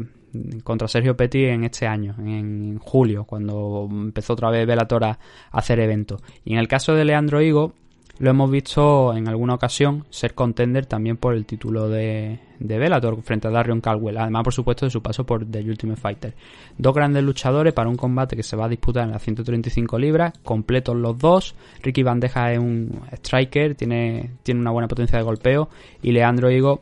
contra 0.63 0.87
Sergio 0.87 1.15
Petty 1.15 1.45
en 1.45 1.63
este 1.63 1.87
año, 1.87 2.15
en 2.19 2.77
julio, 2.79 3.23
cuando 3.25 3.87
empezó 3.89 4.33
otra 4.33 4.49
vez 4.49 4.67
Bellator 4.67 5.05
a 5.05 5.19
hacer 5.51 5.79
eventos. 5.79 6.21
Y 6.43 6.53
en 6.53 6.59
el 6.59 6.67
caso 6.67 6.93
de 6.93 7.05
Leandro 7.05 7.41
Higo, 7.41 7.73
lo 8.19 8.29
hemos 8.29 8.49
visto 8.49 9.15
en 9.15 9.27
alguna 9.27 9.53
ocasión 9.53 10.05
ser 10.09 10.33
contender 10.33 10.85
también 10.85 11.17
por 11.17 11.35
el 11.35 11.45
título 11.45 11.87
de, 11.87 12.39
de 12.59 12.77
Bellator 12.77 13.21
frente 13.21 13.47
a 13.47 13.51
Darion 13.51 13.81
Caldwell, 13.81 14.17
además 14.17 14.43
por 14.43 14.53
supuesto 14.53 14.85
de 14.85 14.89
su 14.89 15.01
paso 15.01 15.25
por 15.25 15.45
The 15.45 15.59
Ultimate 15.59 15.99
Fighter. 15.99 16.33
Dos 16.77 16.93
grandes 16.93 17.23
luchadores 17.23 17.73
para 17.73 17.89
un 17.89 17.95
combate 17.95 18.35
que 18.35 18.43
se 18.43 18.55
va 18.55 18.65
a 18.65 18.69
disputar 18.69 19.03
en 19.03 19.11
las 19.11 19.21
135 19.21 19.99
libras, 19.99 20.33
completos 20.43 20.95
los 20.95 21.17
dos. 21.17 21.55
Ricky 21.83 22.03
Bandeja 22.03 22.51
es 22.53 22.59
un 22.59 23.01
striker, 23.11 23.75
tiene, 23.75 24.31
tiene 24.43 24.61
una 24.61 24.71
buena 24.71 24.87
potencia 24.87 25.17
de 25.17 25.23
golpeo 25.23 25.69
y 26.01 26.11
Leandro 26.11 26.49
Higo 26.49 26.81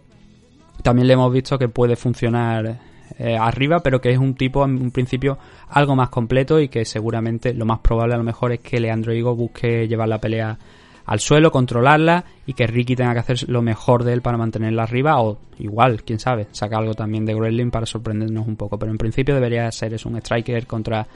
también 0.84 1.08
le 1.08 1.14
hemos 1.14 1.32
visto 1.34 1.58
que 1.58 1.68
puede 1.68 1.96
funcionar 1.96 2.80
eh, 3.18 3.38
arriba, 3.38 3.80
pero 3.80 4.02
que 4.02 4.12
es 4.12 4.18
un 4.18 4.36
tipo 4.36 4.64
en 4.64 4.82
un 4.82 4.92
principio 4.92 5.38
algo 5.70 5.96
más 5.96 6.10
completo 6.10 6.60
y 6.60 6.70
que 6.70 6.86
seguramente 6.86 7.54
lo 7.54 7.66
más 7.66 7.80
probable 7.80 8.14
a 8.14 8.18
lo 8.18 8.24
mejor 8.24 8.52
es 8.52 8.60
que 8.60 8.80
Leandro 8.80 9.14
Higo 9.14 9.36
busque 9.36 9.88
llevar 9.88 10.08
la 10.08 10.20
pelea 10.20 10.58
al 11.06 11.20
suelo, 11.20 11.52
controlarla 11.52 12.26
y 12.46 12.54
que 12.54 12.68
Ricky 12.68 12.96
tenga 12.96 13.14
que 13.14 13.20
hacer 13.20 13.50
lo 13.50 13.62
mejor 13.62 14.04
de 14.04 14.14
él 14.14 14.22
para 14.22 14.38
mantenerla 14.38 14.84
arriba 14.84 15.22
o 15.22 15.38
igual, 15.60 16.04
quién 16.04 16.20
sabe, 16.20 16.48
saca 16.52 16.78
algo 16.78 16.94
también 16.94 17.26
de 17.26 17.36
Gremlin 17.36 17.72
para 17.72 17.86
sorprendernos 17.86 18.48
un 18.48 18.56
poco, 18.56 18.80
pero 18.80 18.92
en 18.92 18.98
principio 18.98 19.36
debería 19.36 19.72
ser 19.72 19.96
un 20.06 20.18
striker 20.18 20.66
contra 20.66 21.08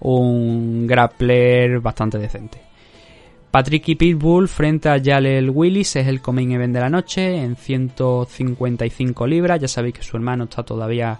un 0.00 0.86
grappler 0.86 1.80
bastante 1.80 2.18
decente. 2.18 2.68
Patrick 3.50 3.88
y 3.88 3.94
Pitbull 3.94 4.46
frente 4.46 4.90
a 4.90 5.00
Jalel 5.02 5.48
Willis 5.48 5.96
es 5.96 6.06
el 6.06 6.20
coming 6.20 6.50
event 6.52 6.74
de 6.74 6.80
la 6.80 6.90
noche 6.90 7.42
en 7.42 7.56
155 7.56 9.26
libras. 9.26 9.58
Ya 9.58 9.68
sabéis 9.68 9.94
que 9.94 10.02
su 10.02 10.18
hermano 10.18 10.44
está 10.44 10.62
todavía 10.62 11.18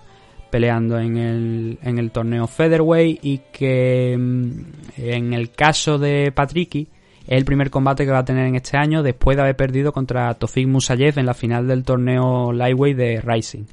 peleando 0.51 0.99
en 0.99 1.17
el, 1.17 1.79
en 1.83 1.99
el 1.99 2.11
torneo 2.11 2.47
Featherweight 2.47 3.21
y 3.23 3.41
que 3.51 4.15
mm, 4.19 4.61
en 4.99 5.33
el 5.33 5.53
caso 5.53 5.99
de 5.99 6.31
Patricky 6.33 6.89
Es 7.29 7.37
el 7.37 7.45
primer 7.45 7.71
combate 7.71 8.07
que 8.07 8.11
va 8.11 8.21
a 8.21 8.25
tener 8.25 8.47
en 8.47 8.55
este 8.55 8.79
año 8.79 9.03
después 9.03 9.37
de 9.37 9.43
haber 9.43 9.55
perdido 9.55 9.93
contra 9.93 10.33
Tofik 10.33 10.67
Musayev 10.67 11.19
en 11.19 11.27
la 11.27 11.35
final 11.35 11.69
del 11.69 11.85
torneo 11.85 12.53
Lightweight 12.53 12.97
de 12.97 13.21
Rising. 13.21 13.65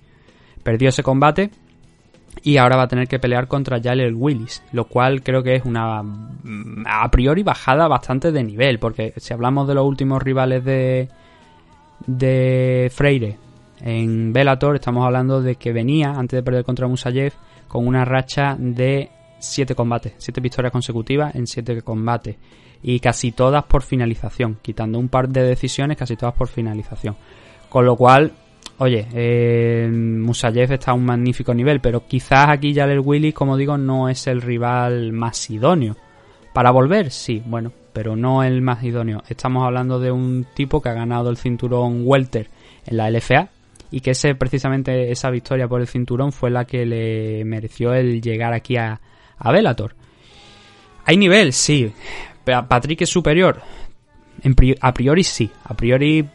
Perdió 0.62 0.90
ese 0.90 1.04
combate 1.04 1.52
y 2.44 2.58
ahora 2.58 2.76
va 2.76 2.84
a 2.84 2.88
tener 2.90 3.08
que 3.08 3.18
pelear 3.18 3.48
contra 3.48 3.82
Jaleel 3.82 4.14
Willis, 4.14 4.62
lo 4.74 4.86
cual 4.86 5.24
creo 5.24 5.42
que 5.42 5.56
es 5.56 5.64
una 5.64 6.04
mm, 6.04 6.84
a 6.86 7.10
priori 7.10 7.44
bajada 7.44 7.88
bastante 7.88 8.34
de 8.34 8.44
nivel, 8.44 8.78
porque 8.78 9.14
si 9.16 9.34
hablamos 9.34 9.70
de 9.70 9.76
los 9.76 9.86
últimos 9.86 10.22
rivales 10.22 10.66
de 10.66 11.08
de 12.08 12.92
Freire 12.94 13.38
en 13.80 14.34
Bellator, 14.34 14.76
estamos 14.76 15.06
hablando 15.06 15.42
de 15.42 15.56
que 15.56 15.72
venía 15.72 16.12
antes 16.12 16.38
de 16.38 16.44
perder 16.44 16.66
contra 16.66 16.90
Musayev 16.90 17.32
con 17.70 17.88
una 17.88 18.04
racha 18.04 18.58
de 18.60 19.10
7 19.40 19.76
combates, 19.76 20.14
7 20.18 20.42
victorias 20.42 20.72
consecutivas 20.72 21.36
en 21.36 21.48
7 21.48 21.82
combates 21.82 22.36
y 22.82 23.00
casi 23.00 23.32
todas 23.32 23.64
por 23.66 23.82
finalización, 23.82 24.60
quitando 24.62 25.00
un 25.00 25.10
par 25.10 25.30
de 25.30 25.44
decisiones, 25.44 25.98
casi 25.98 26.16
todas 26.16 26.36
por 26.36 26.48
finalización. 26.48 27.16
Con 27.70 27.86
lo 27.86 27.96
cual, 27.96 28.32
oye, 28.78 29.08
eh, 29.14 29.90
Musayev 29.92 30.74
está 30.74 30.92
a 30.92 30.94
un 30.94 31.06
magnífico 31.06 31.54
nivel, 31.54 31.82
pero 31.82 32.06
quizás 32.08 32.50
aquí 32.50 32.76
Jalel 32.76 33.00
Willis, 33.00 33.34
como 33.34 33.58
digo, 33.58 33.78
no 33.78 34.08
es 34.08 34.28
el 34.28 34.42
rival 34.42 35.14
más 35.14 35.50
idóneo. 35.50 35.96
Para 36.54 36.72
volver, 36.72 37.12
sí, 37.12 37.42
bueno, 37.46 37.72
pero 37.92 38.16
no 38.16 38.44
el 38.44 38.62
más 38.62 38.84
idóneo. 38.84 39.24
Estamos 39.28 39.66
hablando 39.66 40.00
de 40.00 40.12
un 40.12 40.46
tipo 40.54 40.82
que 40.82 40.90
ha 40.90 40.94
ganado 40.94 41.30
el 41.30 41.38
cinturón 41.38 42.04
welter 42.06 42.50
en 42.86 42.98
la 42.98 43.10
LFA 43.10 43.50
y 43.90 44.02
que 44.02 44.12
ese 44.12 44.36
precisamente 44.36 45.12
esa 45.12 45.30
victoria 45.32 45.68
por 45.68 45.82
el 45.82 45.88
cinturón 45.88 46.32
fue 46.32 46.52
la 46.52 46.66
que 46.66 46.86
le 46.86 47.44
mereció 47.46 47.94
el 47.94 48.22
llegar 48.22 48.54
aquí 48.54 48.78
a, 48.78 49.02
a 49.38 49.52
Bellator. 49.52 49.96
Hay 51.06 51.18
nivel, 51.18 51.54
sí. 51.54 51.92
Patrick 52.44 53.02
es 53.02 53.10
superior. 53.10 53.62
a 54.82 54.94
priori 54.94 55.24
sí. 55.24 55.50
A 55.64 55.74
priori 55.76 56.26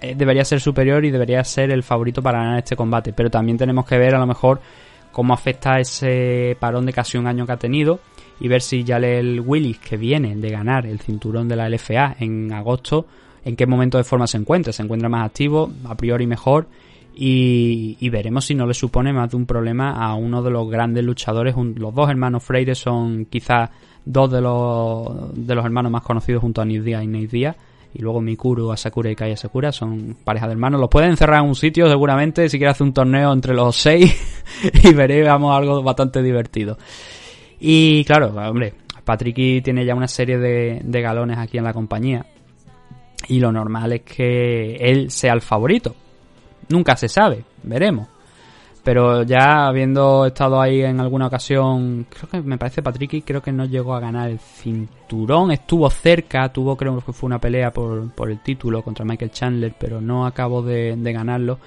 eh, 0.00 0.14
debería 0.16 0.44
ser 0.44 0.60
superior 0.60 1.04
y 1.04 1.10
debería 1.10 1.42
ser 1.44 1.70
el 1.70 1.82
favorito 1.82 2.22
para 2.22 2.38
ganar 2.38 2.58
este 2.58 2.76
combate. 2.76 3.12
Pero 3.12 3.30
también 3.30 3.58
tenemos 3.58 3.86
que 3.86 3.98
ver 3.98 4.14
a 4.14 4.18
lo 4.18 4.26
mejor 4.26 4.60
cómo 5.12 5.32
afecta 5.32 5.80
ese 5.80 6.56
parón 6.60 6.86
de 6.86 6.92
casi 6.92 7.18
un 7.18 7.26
año 7.26 7.46
que 7.46 7.52
ha 7.52 7.56
tenido 7.56 8.00
y 8.38 8.48
ver 8.48 8.60
si 8.60 8.84
ya 8.84 8.98
el 8.98 9.40
Willis 9.40 9.78
que 9.78 9.96
viene 9.96 10.36
de 10.36 10.50
ganar 10.50 10.86
el 10.86 11.00
cinturón 11.00 11.48
de 11.48 11.56
la 11.56 11.68
LFA 11.68 12.16
en 12.20 12.52
agosto, 12.52 13.06
en 13.44 13.56
qué 13.56 13.66
momento 13.66 13.96
de 13.96 14.04
forma 14.04 14.26
se 14.26 14.36
encuentra. 14.36 14.72
Se 14.72 14.82
encuentra 14.82 15.08
más 15.08 15.24
activo, 15.24 15.70
a 15.86 15.96
priori 15.96 16.26
mejor 16.26 16.66
y, 17.18 18.10
veremos 18.10 18.44
si 18.44 18.54
no 18.54 18.66
le 18.66 18.74
supone 18.74 19.10
más 19.10 19.30
de 19.30 19.38
un 19.38 19.46
problema 19.46 19.92
a 19.92 20.14
uno 20.14 20.42
de 20.42 20.50
los 20.50 20.68
grandes 20.68 21.02
luchadores. 21.02 21.54
los 21.56 21.94
dos 21.94 22.10
hermanos 22.10 22.44
Freire 22.44 22.74
son 22.74 23.24
quizás 23.24 23.70
dos 24.04 24.30
de 24.30 24.42
los, 24.42 25.34
de 25.34 25.54
los 25.54 25.64
hermanos 25.64 25.90
más 25.90 26.02
conocidos 26.02 26.42
junto 26.42 26.60
a 26.60 26.66
Nick 26.66 26.82
Diaz 26.82 27.02
y 27.02 27.06
Nate 27.06 27.26
Diaz. 27.28 27.56
Y 27.94 28.02
luego 28.02 28.20
Mikuru, 28.20 28.70
Asakura 28.70 29.10
y 29.10 29.16
Kai 29.16 29.32
Asakura 29.32 29.72
son 29.72 30.18
pareja 30.22 30.46
de 30.46 30.52
hermanos. 30.52 30.78
Los 30.78 30.90
pueden 30.90 31.10
encerrar 31.10 31.42
en 31.42 31.48
un 31.48 31.54
sitio 31.54 31.88
seguramente 31.88 32.50
si 32.50 32.58
quiere 32.58 32.72
hacer 32.72 32.86
un 32.86 32.92
torneo 32.92 33.32
entre 33.32 33.54
los 33.54 33.74
seis 33.74 34.14
y 34.84 34.92
veremos 34.92 35.56
algo 35.56 35.82
bastante 35.82 36.22
divertido. 36.22 36.76
Y 37.58 38.04
claro, 38.04 38.34
hombre, 38.36 38.74
Patricky 39.06 39.62
tiene 39.62 39.86
ya 39.86 39.94
una 39.94 40.08
serie 40.08 40.36
de, 40.36 40.82
de 40.84 41.00
galones 41.00 41.38
aquí 41.38 41.56
en 41.56 41.64
la 41.64 41.72
compañía. 41.72 42.26
Y 43.28 43.40
lo 43.40 43.50
normal 43.50 43.94
es 43.94 44.02
que 44.02 44.76
él 44.76 45.10
sea 45.10 45.32
el 45.32 45.40
favorito 45.40 45.96
Nunca 46.68 46.96
se 46.96 47.08
sabe, 47.08 47.44
veremos. 47.62 48.08
Pero 48.86 49.24
ya 49.24 49.66
habiendo 49.66 50.26
estado 50.26 50.60
ahí 50.60 50.82
en 50.82 51.00
alguna 51.00 51.26
ocasión, 51.26 52.06
creo 52.08 52.30
que 52.30 52.40
me 52.48 52.56
parece 52.56 52.84
Patricky, 52.84 53.22
creo 53.22 53.42
que 53.42 53.50
no 53.50 53.64
llegó 53.64 53.96
a 53.96 53.98
ganar 53.98 54.30
el 54.30 54.38
cinturón, 54.38 55.50
estuvo 55.50 55.90
cerca, 55.90 56.52
tuvo 56.52 56.76
creo 56.76 57.00
que 57.00 57.12
fue 57.12 57.26
una 57.26 57.40
pelea 57.40 57.72
por, 57.72 58.12
por 58.12 58.30
el 58.30 58.38
título 58.44 58.82
contra 58.82 59.04
Michael 59.04 59.32
Chandler, 59.32 59.74
pero 59.76 60.00
no 60.00 60.24
acabó 60.24 60.62
de, 60.62 60.94
ganarlo. 61.02 61.58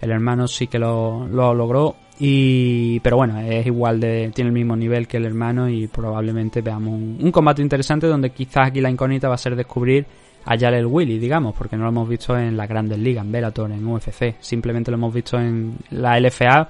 El 0.00 0.12
hermano 0.12 0.46
sí 0.46 0.68
que 0.68 0.78
lo, 0.78 1.26
lo 1.26 1.52
logró 1.52 1.96
y 2.20 3.00
pero 3.00 3.16
bueno 3.16 3.40
es 3.40 3.66
igual 3.66 3.98
de 3.98 4.30
tiene 4.32 4.50
el 4.50 4.54
mismo 4.54 4.76
nivel 4.76 5.08
que 5.08 5.16
el 5.16 5.24
hermano 5.24 5.68
y 5.68 5.88
probablemente 5.88 6.60
veamos 6.60 6.94
un, 6.94 7.18
un, 7.20 7.32
combate 7.32 7.62
interesante 7.62 8.06
donde 8.06 8.30
quizás 8.30 8.68
aquí 8.68 8.80
la 8.80 8.90
incógnita 8.90 9.28
va 9.28 9.34
a 9.34 9.38
ser 9.38 9.56
descubrir 9.56 10.06
a 10.44 10.54
el 10.54 10.86
Willy, 10.86 11.18
digamos, 11.18 11.54
porque 11.54 11.76
no 11.76 11.84
lo 11.84 11.90
hemos 11.90 12.08
visto 12.08 12.36
en 12.36 12.56
las 12.56 12.68
grandes 12.68 12.98
ligas, 12.98 13.24
en 13.24 13.32
Bellator, 13.32 13.70
en 13.70 13.86
UFC, 13.86 14.36
simplemente 14.40 14.90
lo 14.90 14.96
hemos 14.96 15.14
visto 15.14 15.38
en 15.38 15.76
la 15.90 16.18
LFA, 16.18 16.68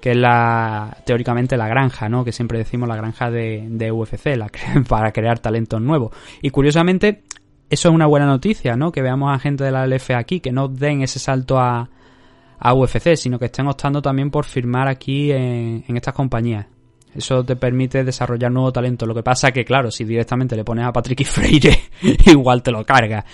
que 0.00 0.12
es 0.12 0.16
la 0.16 0.96
teóricamente 1.04 1.56
la 1.56 1.68
granja, 1.68 2.08
¿no? 2.08 2.24
Que 2.24 2.32
siempre 2.32 2.58
decimos 2.58 2.88
la 2.88 2.96
granja 2.96 3.30
de, 3.30 3.92
UFC, 3.92 4.36
la, 4.36 4.50
para 4.88 5.12
crear 5.12 5.38
talentos 5.38 5.80
nuevos. 5.80 6.12
Y 6.40 6.50
curiosamente, 6.50 7.22
eso 7.68 7.88
es 7.88 7.94
una 7.94 8.06
buena 8.06 8.26
noticia, 8.26 8.76
¿no? 8.76 8.90
Que 8.92 9.02
veamos 9.02 9.34
a 9.34 9.38
gente 9.38 9.64
de 9.64 9.70
la 9.70 9.86
LFA 9.86 10.18
aquí, 10.18 10.40
que 10.40 10.52
no 10.52 10.68
den 10.68 11.02
ese 11.02 11.18
salto 11.18 11.58
a, 11.58 11.88
UFC, 12.64 13.16
sino 13.16 13.40
que 13.40 13.46
estén 13.46 13.66
optando 13.66 14.00
también 14.00 14.30
por 14.30 14.44
firmar 14.44 14.86
aquí 14.86 15.32
en 15.32 15.96
estas 15.96 16.14
compañías. 16.14 16.66
Eso 17.14 17.44
te 17.44 17.56
permite 17.56 18.04
desarrollar 18.04 18.50
nuevo 18.50 18.72
talento. 18.72 19.06
Lo 19.06 19.14
que 19.14 19.22
pasa 19.22 19.52
que, 19.52 19.64
claro, 19.64 19.90
si 19.90 20.04
directamente 20.04 20.56
le 20.56 20.64
pones 20.64 20.86
a 20.86 20.92
Patrick 20.92 21.20
y 21.20 21.24
Freire, 21.24 21.78
igual 22.26 22.62
te 22.62 22.70
lo 22.70 22.84
carga. 22.84 23.24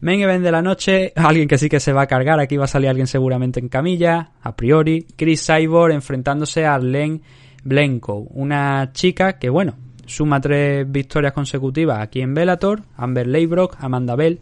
Main 0.00 0.20
event 0.20 0.44
de 0.44 0.52
la 0.52 0.62
noche, 0.62 1.12
alguien 1.16 1.48
que 1.48 1.58
sí 1.58 1.68
que 1.68 1.80
se 1.80 1.92
va 1.92 2.02
a 2.02 2.06
cargar, 2.06 2.38
aquí 2.38 2.56
va 2.56 2.66
a 2.66 2.68
salir 2.68 2.88
alguien 2.88 3.08
seguramente 3.08 3.58
en 3.58 3.68
camilla, 3.68 4.30
a 4.40 4.54
priori. 4.54 5.06
Chris 5.16 5.44
Cyborg 5.44 5.92
enfrentándose 5.92 6.64
a 6.64 6.74
Arlene 6.74 7.20
Blenko, 7.64 8.18
una 8.30 8.92
chica 8.92 9.38
que, 9.40 9.50
bueno, 9.50 9.74
suma 10.06 10.40
tres 10.40 10.90
victorias 10.90 11.32
consecutivas 11.32 12.00
aquí 12.00 12.20
en 12.20 12.32
Bellator, 12.32 12.82
Amber 12.96 13.26
Leibrock, 13.26 13.76
Amanda 13.80 14.14
Bell. 14.14 14.40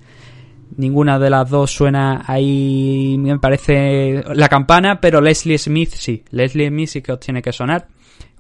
Ninguna 0.77 1.19
de 1.19 1.31
las 1.31 1.49
dos 1.49 1.71
suena 1.71 2.25
ahí, 2.27 3.17
me 3.19 3.39
parece, 3.39 4.25
la 4.35 4.49
campana, 4.49 5.01
pero 5.01 5.23
Leslie 5.23 5.57
Smith 5.57 5.93
sí. 5.93 6.23
Leslie 6.33 6.69
Smith 6.69 6.89
sí 6.89 7.03
que 7.03 7.13
os 7.13 7.21
tiene 7.21 7.41
que 7.41 7.53
sonar 7.53 7.87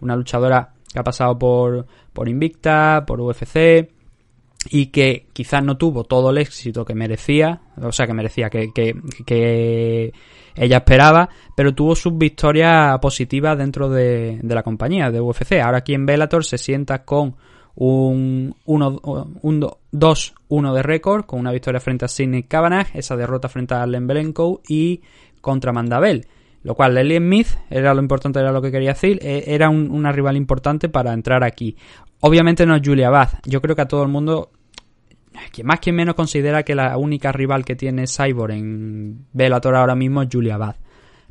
una 0.00 0.16
luchadora 0.16 0.72
que 0.92 0.98
ha 0.98 1.04
pasado 1.04 1.38
por, 1.38 1.86
por 2.12 2.28
Invicta, 2.28 3.04
por 3.06 3.20
UFC 3.20 3.90
y 4.70 4.86
que 4.86 5.26
quizás 5.32 5.62
no 5.62 5.76
tuvo 5.76 6.04
todo 6.04 6.30
el 6.30 6.38
éxito 6.38 6.84
que 6.84 6.94
merecía, 6.94 7.60
o 7.80 7.92
sea, 7.92 8.06
que 8.06 8.14
merecía, 8.14 8.50
que, 8.50 8.70
que, 8.74 10.12
ella 10.54 10.78
esperaba, 10.78 11.28
pero 11.54 11.74
tuvo 11.74 11.94
sus 11.94 12.16
victorias 12.16 12.98
positivas 12.98 13.58
dentro 13.58 13.90
de, 13.90 14.40
de, 14.42 14.54
la 14.54 14.62
compañía, 14.62 15.10
de 15.10 15.20
UFC. 15.20 15.60
Ahora 15.62 15.78
aquí 15.78 15.92
en 15.92 16.06
Bellator 16.06 16.44
se 16.44 16.56
sienta 16.56 17.04
con 17.04 17.36
un 17.76 18.54
2-1 18.64 20.74
de 20.74 20.82
récord, 20.82 21.26
con 21.26 21.40
una 21.40 21.52
victoria 21.52 21.80
frente 21.80 22.06
a 22.06 22.08
Sidney 22.08 22.44
Kavanagh, 22.44 22.86
esa 22.94 23.16
derrota 23.16 23.50
frente 23.50 23.74
a 23.74 23.82
Arlen 23.82 24.06
Belenko 24.06 24.62
y 24.66 25.02
contra 25.42 25.72
Mandabel. 25.72 26.26
Lo 26.66 26.74
cual, 26.74 26.94
Leslie 26.96 27.18
Smith, 27.18 27.46
era 27.70 27.94
lo 27.94 28.00
importante, 28.00 28.40
era 28.40 28.50
lo 28.50 28.60
que 28.60 28.72
quería 28.72 28.88
decir, 28.88 29.20
eh, 29.22 29.44
era 29.46 29.70
una 29.70 30.10
rival 30.10 30.36
importante 30.36 30.88
para 30.88 31.12
entrar 31.12 31.44
aquí. 31.44 31.76
Obviamente 32.18 32.66
no 32.66 32.74
es 32.74 32.82
Julia 32.84 33.08
Bath. 33.08 33.34
Yo 33.46 33.62
creo 33.62 33.76
que 33.76 33.82
a 33.82 33.86
todo 33.86 34.02
el 34.02 34.08
mundo, 34.08 34.50
más 35.62 35.78
quien 35.78 35.94
menos 35.94 36.16
considera 36.16 36.64
que 36.64 36.74
la 36.74 36.98
única 36.98 37.30
rival 37.30 37.64
que 37.64 37.76
tiene 37.76 38.08
Cyborg 38.08 38.50
en 38.50 39.26
Bellator 39.32 39.76
ahora 39.76 39.94
mismo 39.94 40.22
es 40.22 40.28
Julia 40.28 40.56
Bath. 40.56 40.78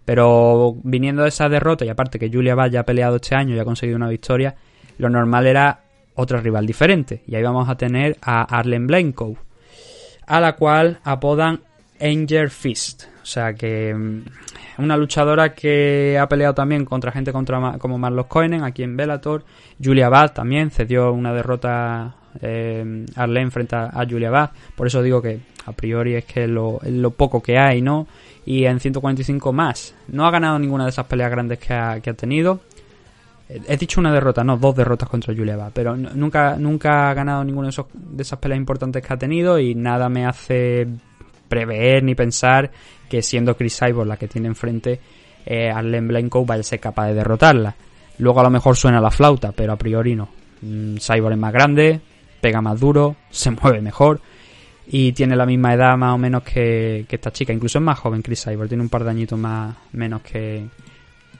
Pero 0.05 0.77
viniendo 0.83 1.23
de 1.23 1.27
esa 1.27 1.49
derrota, 1.49 1.83
y 1.83 1.89
aparte 1.89 2.17
que 2.17 2.31
Julia 2.31 2.55
Bath 2.55 2.71
ya 2.71 2.79
ha 2.79 2.85
peleado 2.85 3.17
este 3.17 3.35
año 3.35 3.57
y 3.57 3.59
ha 3.59 3.65
conseguido 3.65 3.97
una 3.97 4.07
victoria, 4.07 4.55
lo 4.99 5.09
normal 5.09 5.47
era 5.47 5.83
otra 6.13 6.39
rival 6.39 6.65
diferente. 6.65 7.23
Y 7.27 7.35
ahí 7.35 7.43
vamos 7.43 7.67
a 7.67 7.75
tener 7.75 8.17
a 8.21 8.43
Arlen 8.57 8.87
Blanco, 8.87 9.35
a 10.27 10.39
la 10.39 10.55
cual 10.55 11.01
apodan 11.03 11.59
Angel 11.99 12.49
Fist. 12.49 13.14
O 13.25 13.27
sea 13.27 13.55
que 13.55 13.91
mm, 13.91 14.83
una 14.83 14.95
luchadora 14.95 15.55
que 15.55 16.15
ha 16.21 16.29
peleado 16.29 16.53
también 16.53 16.85
contra 16.85 17.11
gente 17.11 17.33
contra, 17.33 17.79
como 17.79 17.97
Marlos 17.97 18.27
Coinen 18.27 18.63
aquí 18.63 18.83
en 18.83 18.95
Bellator. 18.95 19.43
Julia 19.83 20.09
Bad 20.09 20.33
también 20.33 20.69
cedió 20.69 21.11
una 21.11 21.33
derrota 21.33 22.17
eh, 22.39 23.03
Arlene 23.15 23.49
frente 23.49 23.75
a, 23.75 24.05
Julia 24.07 24.29
Bad. 24.29 24.51
Por 24.75 24.85
eso 24.85 25.01
digo 25.01 25.23
que 25.23 25.39
a 25.65 25.71
priori 25.71 26.13
es 26.13 26.25
que 26.25 26.47
lo, 26.47 26.79
lo 26.83 27.09
poco 27.09 27.41
que 27.41 27.57
hay, 27.57 27.81
¿no? 27.81 28.05
Y 28.45 28.65
en 28.65 28.79
145 28.79 29.51
más. 29.51 29.95
No 30.07 30.27
ha 30.27 30.29
ganado 30.29 30.59
ninguna 30.59 30.83
de 30.83 30.91
esas 30.91 31.07
peleas 31.07 31.31
grandes 31.31 31.57
que 31.57 31.73
ha, 31.73 31.99
que 32.01 32.11
ha 32.11 32.13
tenido. 32.13 32.59
He 33.49 33.75
dicho 33.75 33.99
una 33.99 34.13
derrota, 34.13 34.43
no, 34.43 34.55
dos 34.57 34.75
derrotas 34.75 35.09
contra 35.09 35.33
Julia 35.33 35.57
Bad, 35.57 35.71
pero 35.73 35.97
nunca, 35.97 36.57
nunca 36.57 37.09
ha 37.09 37.13
ganado 37.15 37.43
ninguna 37.43 37.69
de, 37.69 37.83
de 37.91 38.21
esas 38.21 38.37
peleas 38.37 38.59
importantes 38.59 39.03
que 39.03 39.13
ha 39.13 39.17
tenido 39.17 39.57
y 39.57 39.73
nada 39.73 40.09
me 40.09 40.27
hace 40.27 40.87
prever 41.47 42.03
ni 42.03 42.15
pensar 42.15 42.71
que 43.09 43.21
siendo 43.21 43.55
Chris 43.55 43.79
Cyborg 43.79 44.07
la 44.07 44.17
que 44.17 44.27
tiene 44.27 44.47
enfrente, 44.47 44.99
eh, 45.45 45.69
Arlen 45.69 46.07
Blanco 46.07 46.45
vaya 46.45 46.61
a 46.61 46.63
ser 46.63 46.79
capaz 46.79 47.07
de 47.07 47.13
derrotarla. 47.15 47.75
Luego 48.17 48.39
a 48.39 48.43
lo 48.43 48.49
mejor 48.49 48.75
suena 48.75 49.01
la 49.01 49.11
flauta, 49.11 49.51
pero 49.51 49.73
a 49.73 49.77
priori 49.77 50.15
no. 50.15 50.29
Mm, 50.61 50.95
Cyborg 50.97 51.33
es 51.33 51.39
más 51.39 51.53
grande, 51.53 52.01
pega 52.41 52.61
más 52.61 52.79
duro, 52.79 53.15
se 53.29 53.51
mueve 53.51 53.81
mejor 53.81 54.21
y 54.87 55.13
tiene 55.13 55.35
la 55.35 55.45
misma 55.45 55.73
edad 55.73 55.97
más 55.97 56.13
o 56.13 56.17
menos 56.17 56.43
que, 56.43 57.05
esta 57.09 57.31
chica. 57.31 57.53
Incluso 57.53 57.79
es 57.79 57.83
más 57.83 57.99
joven 57.99 58.21
Chris 58.21 58.43
Cyborg, 58.43 58.69
tiene 58.69 58.83
un 58.83 58.89
par 58.89 59.03
de 59.03 59.09
añitos 59.11 59.37
más 59.37 59.75
menos 59.91 60.21
que, 60.21 60.65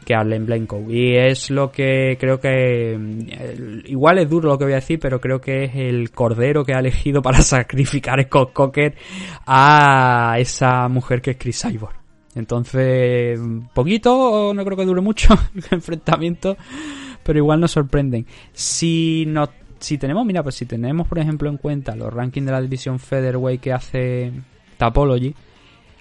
que 0.05 0.15
Arlen 0.15 0.45
Blanco. 0.45 0.81
Y 0.87 1.17
es 1.17 1.49
lo 1.49 1.71
que 1.71 2.17
creo 2.19 2.39
que... 2.39 2.97
mm, 2.97 3.87
Igual 3.87 4.19
es 4.19 4.29
duro 4.29 4.49
lo 4.49 4.57
que 4.57 4.65
voy 4.65 4.73
a 4.73 4.77
decir, 4.77 4.99
pero 4.99 5.19
creo 5.19 5.41
que 5.41 5.65
es 5.65 5.75
el 5.75 6.11
cordero 6.11 6.63
que 6.63 6.73
ha 6.73 6.79
elegido 6.79 7.21
para 7.21 7.41
sacrificar 7.41 8.23
Scott 8.23 8.53
Cocker 8.53 8.95
a 9.45 10.35
esa 10.39 10.87
mujer 10.87 11.21
que 11.21 11.31
es 11.31 11.37
Chris 11.37 11.61
Cyborg. 11.61 11.95
Entonces, 12.35 13.39
poquito, 13.73 14.53
no 14.53 14.65
creo 14.65 14.77
que 14.77 14.85
dure 14.85 15.01
mucho 15.01 15.33
el 15.55 15.63
enfrentamiento, 15.71 16.57
pero 17.23 17.39
igual 17.39 17.61
nos 17.61 17.71
sorprenden. 17.71 18.25
Si 18.51 19.25
nos, 19.27 19.49
si 19.79 19.97
tenemos, 19.97 20.25
mira, 20.25 20.43
pues 20.43 20.55
si 20.55 20.65
tenemos, 20.65 21.07
por 21.07 21.19
ejemplo, 21.19 21.49
en 21.49 21.57
cuenta 21.57 21.95
los 21.95 22.13
rankings 22.13 22.45
de 22.45 22.51
la 22.51 22.61
división 22.61 22.99
Featherweight 22.99 23.61
que 23.61 23.71
hace 23.73 24.31
Tapology, 24.77 25.33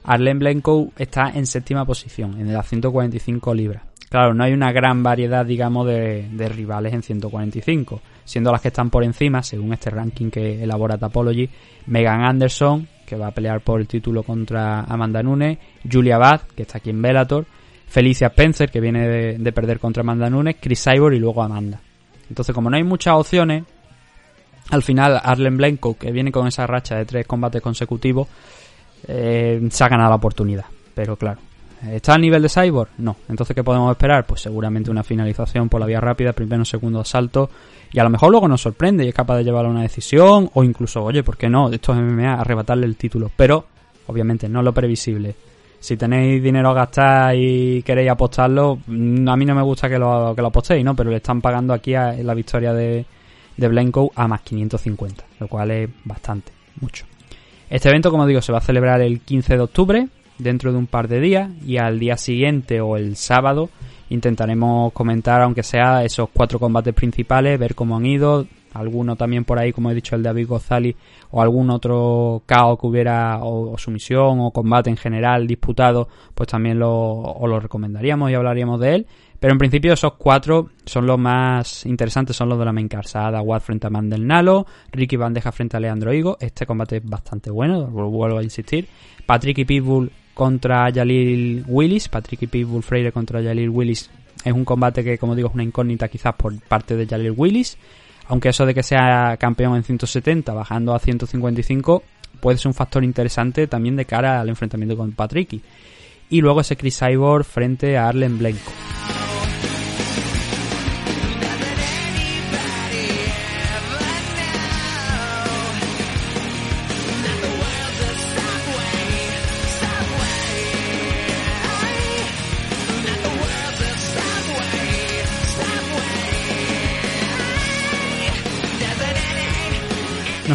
Arlen 0.03 0.39
Blencow 0.39 0.93
está 0.99 1.31
en 1.31 1.47
séptima 1.47 1.85
posición, 1.85 2.39
en 2.39 2.53
las 2.53 2.69
145 2.69 3.55
libras. 3.55 3.83
Claro, 4.15 4.33
no 4.33 4.45
hay 4.45 4.53
una 4.53 4.71
gran 4.71 5.03
variedad, 5.03 5.45
digamos, 5.45 5.89
de, 5.89 6.49
rivales 6.49 6.95
en 6.95 7.03
145, 7.03 8.01
siendo 8.25 8.53
las 8.53 8.61
que 8.61 8.69
están 8.69 8.89
por 8.89 9.03
encima, 9.03 9.43
según 9.43 9.73
este 9.73 9.91
ranking 9.91 10.31
que 10.31 10.63
elabora 10.63 10.97
Tapology, 10.97 11.51
Megan 11.87 12.23
Anderson, 12.23 12.87
que 13.05 13.17
va 13.17 13.27
a 13.27 13.31
pelear 13.33 13.61
por 13.63 13.81
el 13.81 13.89
título 13.89 14.23
contra 14.23 14.83
Amanda 14.83 15.21
Nunes, 15.21 15.59
Julia 15.91 16.17
Bad, 16.17 16.43
que 16.55 16.63
está 16.63 16.79
aquí 16.79 16.91
en 16.91 17.03
Bellator, 17.03 17.45
Felicia 17.89 18.29
Spencer, 18.29 18.71
que 18.71 18.79
viene 18.79 19.09
de, 19.09 19.37
de 19.37 19.53
perder 19.53 19.81
contra 19.81 20.03
Amanda 20.03 20.31
Nunes, 20.31 20.59
Chris 20.61 20.85
Cyborg 20.85 21.17
y 21.17 21.19
luego 21.19 21.43
Amanda. 21.43 21.81
Entonces, 22.29 22.55
como 22.55 22.71
no 22.71 22.77
hay 22.77 22.85
muchas 22.85 23.15
opciones, 23.15 23.65
al 24.71 24.85
final 24.85 25.21
Arlen 25.25 25.57
Blencow, 25.57 25.97
que 25.97 26.13
viene 26.13 26.31
con 26.31 26.47
esa 26.47 26.69
racha 26.69 26.95
de 26.99 27.05
tres 27.05 27.27
combates 27.27 27.61
consecutivos, 27.61 28.29
eh, 29.09 29.61
se 29.73 29.83
ha 29.83 29.89
ganado 29.89 30.11
la 30.11 30.17
oportunidad. 30.17 30.67
Pero 30.95 31.17
claro, 31.17 31.41
¿está 31.93 32.15
a 32.15 32.19
nivel 32.19 32.43
de 32.43 32.49
Cyborg? 32.49 32.91
No. 32.99 33.17
Entonces, 33.29 33.55
¿qué 33.55 33.65
podemos 33.65 33.91
esperar? 33.91 34.25
Pues 34.25 34.41
seguramente 34.41 34.91
una 34.91 35.03
finalización 35.03 35.69
por 35.69 35.81
la 35.81 35.87
vía 35.87 36.01
rápida, 36.01 36.33
primero, 36.33 36.65
segundo 36.65 37.01
asalto, 37.01 37.51
y 37.93 37.99
a 37.99 38.05
lo 38.05 38.11
mejor 38.11 38.31
luego 38.31 38.49
nos 38.49 38.63
sorprende 38.63 39.05
y 39.05 39.09
es 39.09 39.15
capaz 39.15 39.37
de 39.37 39.45
llevar 39.45 39.67
a 39.67 39.69
una 39.69 39.83
decisión, 39.83 40.51
o 40.55 40.65
incluso, 40.65 41.03
oye, 41.03 41.23
¿por 41.23 41.37
qué 41.37 41.49
no? 41.49 41.71
Esto 41.71 41.93
es 41.93 41.99
MMA, 41.99 42.35
arrebatarle 42.35 42.87
el 42.87 42.97
título. 42.97 43.31
Pero, 43.37 43.67
obviamente, 44.07 44.49
no 44.49 44.61
es 44.61 44.65
lo 44.65 44.73
previsible. 44.73 45.35
Si 45.81 45.97
tenéis 45.97 46.43
dinero 46.43 46.71
a 46.71 46.75
gastar 46.75 47.37
y 47.37 47.83
queréis 47.83 48.11
apostarlo, 48.11 48.79
mm, 48.87 49.29
a 49.29 49.37
mí 49.37 49.45
no 49.45 49.55
me 49.55 49.63
gusta 49.63 49.89
que 49.89 49.99
lo, 49.99 50.33
que 50.35 50.43
lo 50.43 50.49
apostéis, 50.49 50.85
¿no? 50.85 50.97
Pero 50.97 51.11
le 51.11 51.17
están 51.17 51.41
pagando 51.41 51.75
aquí 51.75 51.95
a 51.95 52.13
la 52.15 52.35
victoria 52.35 52.73
de, 52.73 53.05
de 53.57 53.69
Blanco 53.69 54.11
a 54.15 54.27
más 54.27 54.41
550, 54.43 55.25
lo 55.41 55.49
cual 55.49 55.71
es 55.71 55.91
bastante, 56.05 56.53
mucho. 56.81 57.07
Este 57.69 57.89
evento, 57.89 58.11
como 58.11 58.27
digo, 58.27 58.41
se 58.41 58.53
va 58.53 58.59
a 58.59 58.63
celebrar 58.63 59.01
el 59.01 59.21
15 59.21 59.57
de 59.57 59.61
octubre, 59.61 60.09
dentro 60.39 60.73
de 60.73 60.79
un 60.79 60.87
par 60.87 61.09
de 61.09 61.21
días, 61.21 61.51
y 61.65 61.79
al 61.79 61.99
día 61.99 62.17
siguiente 62.17 62.81
o 62.81 62.97
el 62.97 63.17
sábado 63.17 63.71
intentaremos 64.11 64.93
comentar, 64.93 65.41
aunque 65.43 65.63
sea 65.63 66.05
esos 66.05 66.29
cuatro 66.33 66.59
combates 66.59 66.95
principales, 66.95 67.59
ver 67.59 67.75
cómo 67.75 67.97
han 67.97 68.07
ido, 68.07 68.47
alguno 68.75 69.17
también 69.17 69.45
por 69.45 69.59
ahí, 69.59 69.73
como 69.73 69.91
he 69.91 69.95
dicho, 69.95 70.17
el 70.17 70.23
de 70.23 70.29
David 70.29 70.49
González, 70.49 70.97
o 71.31 71.41
algún 71.41 71.71
otro 71.71 72.43
caos 72.47 72.79
que 72.79 72.87
hubiera, 72.87 73.39
o, 73.43 73.77
sumisión, 73.79 74.41
o 74.41 74.51
combate 74.51 74.91
en 74.91 74.97
general 74.97 75.47
disputado, 75.47 76.09
pues 76.35 76.49
también 76.49 76.79
lo, 76.79 76.93
os 76.93 77.49
lo 77.49 77.61
recomendaríamos 77.61 78.31
y 78.31 78.35
hablaríamos 78.35 78.81
de 78.81 78.95
él. 78.97 79.07
Pero 79.39 79.53
en 79.53 79.59
principio 79.59 79.93
esos 79.93 80.15
cuatro 80.15 80.71
son 80.87 81.07
los 81.07 81.19
más 81.19 81.85
interesantes, 81.85 82.35
son 82.35 82.49
los 82.49 82.59
de 82.59 82.65
la 82.65 82.73
main 82.73 82.89
card. 82.89 83.05
Awad 83.15 83.61
frente 83.61 83.87
a 83.87 83.91
Mandel 83.91 84.27
Nalo, 84.27 84.65
Ricky 84.91 85.17
Bandeja 85.17 85.53
frente 85.53 85.77
a 85.77 85.81
Leandro 85.81 86.15
Higo. 86.15 86.39
Este 86.41 86.65
combate 86.65 86.97
es 86.97 87.05
bastante 87.05 87.51
bueno, 87.51 87.87
vuelvo 87.89 88.39
a 88.39 88.43
insistir. 88.43 88.89
Patrick 89.27 89.59
y 89.59 89.65
Pitbull 89.67 90.11
contra 90.35 90.93
Jalil 90.93 91.65
Willis. 91.67 92.09
Patrick 92.09 92.49
Pitbull 92.51 92.83
Freire 92.83 93.13
contra 93.13 93.43
Jalil 93.43 93.71
Willis 93.71 94.11
es 94.45 94.53
un 94.53 94.65
combate 94.65 95.03
que, 95.03 95.17
como 95.17 95.35
digo, 95.35 95.49
es 95.49 95.55
una 95.55 95.63
incógnita 95.63 96.09
quizás 96.09 96.35
por 96.35 96.55
parte 96.61 96.97
de 96.97 97.07
Jalil 97.07 97.33
Willis. 97.37 97.79
Aunque 98.27 98.51
eso 98.51 98.67
de 98.67 98.75
que 98.75 98.83
sea 98.83 99.37
campeón 99.39 99.77
en 99.77 99.85
170 99.85 100.53
bajando 100.53 100.95
a 100.95 100.99
155 100.99 102.03
puede 102.41 102.59
ser 102.59 102.69
un 102.69 102.75
factor 102.75 103.05
interesante 103.05 103.67
también 103.67 103.97
de 103.97 104.05
cara 104.05 104.41
al 104.41 104.49
enfrentamiento 104.49 104.97
con 104.97 105.13
Patricky. 105.13 105.63
Y 106.31 106.41
luego 106.41 106.61
ese 106.61 106.77
Chris 106.77 106.99
Cyborg 106.99 107.45
frente 107.45 107.97
a 107.97 108.09
Arlen 108.09 108.39
Blenko. 108.39 108.71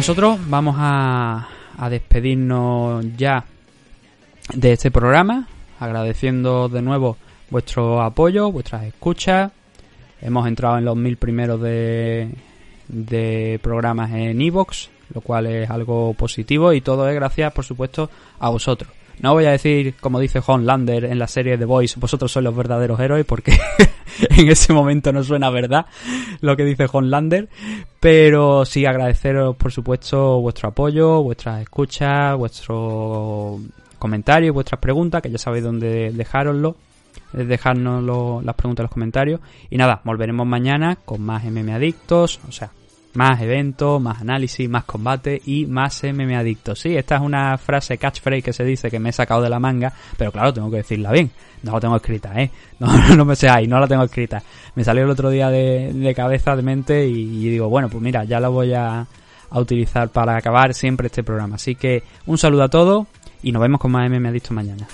Nosotros 0.00 0.38
vamos 0.48 0.76
a, 0.78 1.46
despedirnos 1.90 3.04
ya 3.18 3.44
de 4.54 4.72
este 4.72 4.90
programa, 4.90 5.46
agradeciendo 5.78 6.70
de 6.70 6.80
nuevo 6.80 7.18
vuestro 7.50 8.00
apoyo, 8.00 8.50
vuestras 8.50 8.84
escuchas. 8.84 9.52
Hemos 10.22 10.48
entrado 10.48 10.78
en 10.78 10.86
los 10.86 10.96
mil 10.96 11.18
primeros 11.18 11.60
de, 11.60 12.30
programas 13.62 14.10
en 14.12 14.40
Evox, 14.40 14.88
lo 15.12 15.20
cual 15.20 15.48
es 15.48 15.68
algo 15.68 16.14
positivo 16.14 16.72
y 16.72 16.80
todo 16.80 17.06
es 17.06 17.14
gracias, 17.14 17.52
por 17.52 17.66
supuesto, 17.66 18.08
a 18.38 18.48
vosotros. 18.48 18.90
No 19.20 19.34
voy 19.34 19.44
a 19.44 19.50
decir, 19.50 19.96
como 20.00 20.18
dice 20.18 20.40
Lander 20.62 21.04
en 21.04 21.18
la 21.18 21.26
serie 21.26 21.58
The 21.58 21.66
Voice, 21.66 22.00
vosotros 22.00 22.32
sois 22.32 22.42
los 22.42 22.56
verdaderos 22.56 22.98
héroes, 23.00 23.26
porque 23.26 23.52
en 24.30 24.48
ese 24.48 24.72
momento 24.72 25.12
no 25.12 25.22
suena 25.22 25.50
verdad 25.50 25.84
lo 26.40 26.56
que 26.56 26.64
dice 26.64 26.86
Lander. 27.02 27.50
Pero 28.00 28.64
sí 28.64 28.86
agradeceros, 28.86 29.54
por 29.56 29.70
supuesto, 29.70 30.40
vuestro 30.40 30.70
apoyo, 30.70 31.22
vuestras 31.22 31.60
escuchas, 31.60 32.34
vuestros 32.36 33.60
comentarios, 33.98 34.54
vuestras 34.54 34.80
preguntas, 34.80 35.20
que 35.20 35.30
ya 35.30 35.36
sabéis 35.36 35.64
dónde 35.64 36.10
dejároslo. 36.12 36.76
Dejarnos 37.32 38.42
las 38.44 38.54
preguntas 38.56 38.82
en 38.82 38.84
los 38.84 38.92
comentarios. 38.92 39.40
Y 39.68 39.76
nada, 39.76 40.00
volveremos 40.02 40.46
mañana 40.46 40.96
con 40.96 41.22
más 41.22 41.44
MM 41.44 41.70
Adictos, 41.70 42.40
o 42.48 42.52
sea, 42.52 42.70
más 43.14 43.40
eventos, 43.40 44.00
más 44.00 44.20
análisis, 44.20 44.68
más 44.68 44.84
combate 44.84 45.40
y 45.44 45.66
más 45.66 46.02
MM 46.04 46.34
Adictos. 46.36 46.80
Sí, 46.80 46.96
esta 46.96 47.16
es 47.16 47.22
una 47.22 47.56
frase 47.58 47.98
catchphrase 47.98 48.42
que 48.42 48.52
se 48.52 48.64
dice 48.64 48.90
que 48.90 48.98
me 48.98 49.10
he 49.10 49.12
sacado 49.12 49.42
de 49.42 49.50
la 49.50 49.58
manga, 49.58 49.92
pero 50.16 50.30
claro, 50.32 50.52
tengo 50.52 50.70
que 50.70 50.78
decirla 50.78 51.10
bien. 51.12 51.30
No 51.62 51.72
la 51.72 51.80
tengo 51.80 51.96
escrita, 51.96 52.32
¿eh? 52.40 52.50
No, 52.78 52.86
no 53.16 53.24
me 53.24 53.36
seáis, 53.36 53.68
no 53.68 53.78
la 53.78 53.86
tengo 53.86 54.04
escrita. 54.04 54.42
Me 54.74 54.84
salió 54.84 55.04
el 55.04 55.10
otro 55.10 55.30
día 55.30 55.50
de, 55.50 56.12
cabeza, 56.16 56.56
de 56.56 56.62
mente 56.62 57.06
y, 57.06 57.48
digo, 57.48 57.68
bueno, 57.68 57.88
pues 57.88 58.02
mira, 58.02 58.24
ya 58.24 58.40
la 58.40 58.48
voy 58.48 58.72
a, 58.72 59.06
a 59.50 59.60
utilizar 59.60 60.08
para 60.10 60.36
acabar 60.36 60.74
siempre 60.74 61.06
este 61.08 61.22
programa. 61.22 61.56
Así 61.56 61.74
que 61.74 62.02
un 62.26 62.38
saludo 62.38 62.64
a 62.64 62.68
todos 62.68 63.06
y 63.42 63.52
nos 63.52 63.62
vemos 63.62 63.80
con 63.80 63.92
más 63.92 64.08
MM 64.08 64.26
Adictos 64.26 64.52
mañana. 64.52 64.86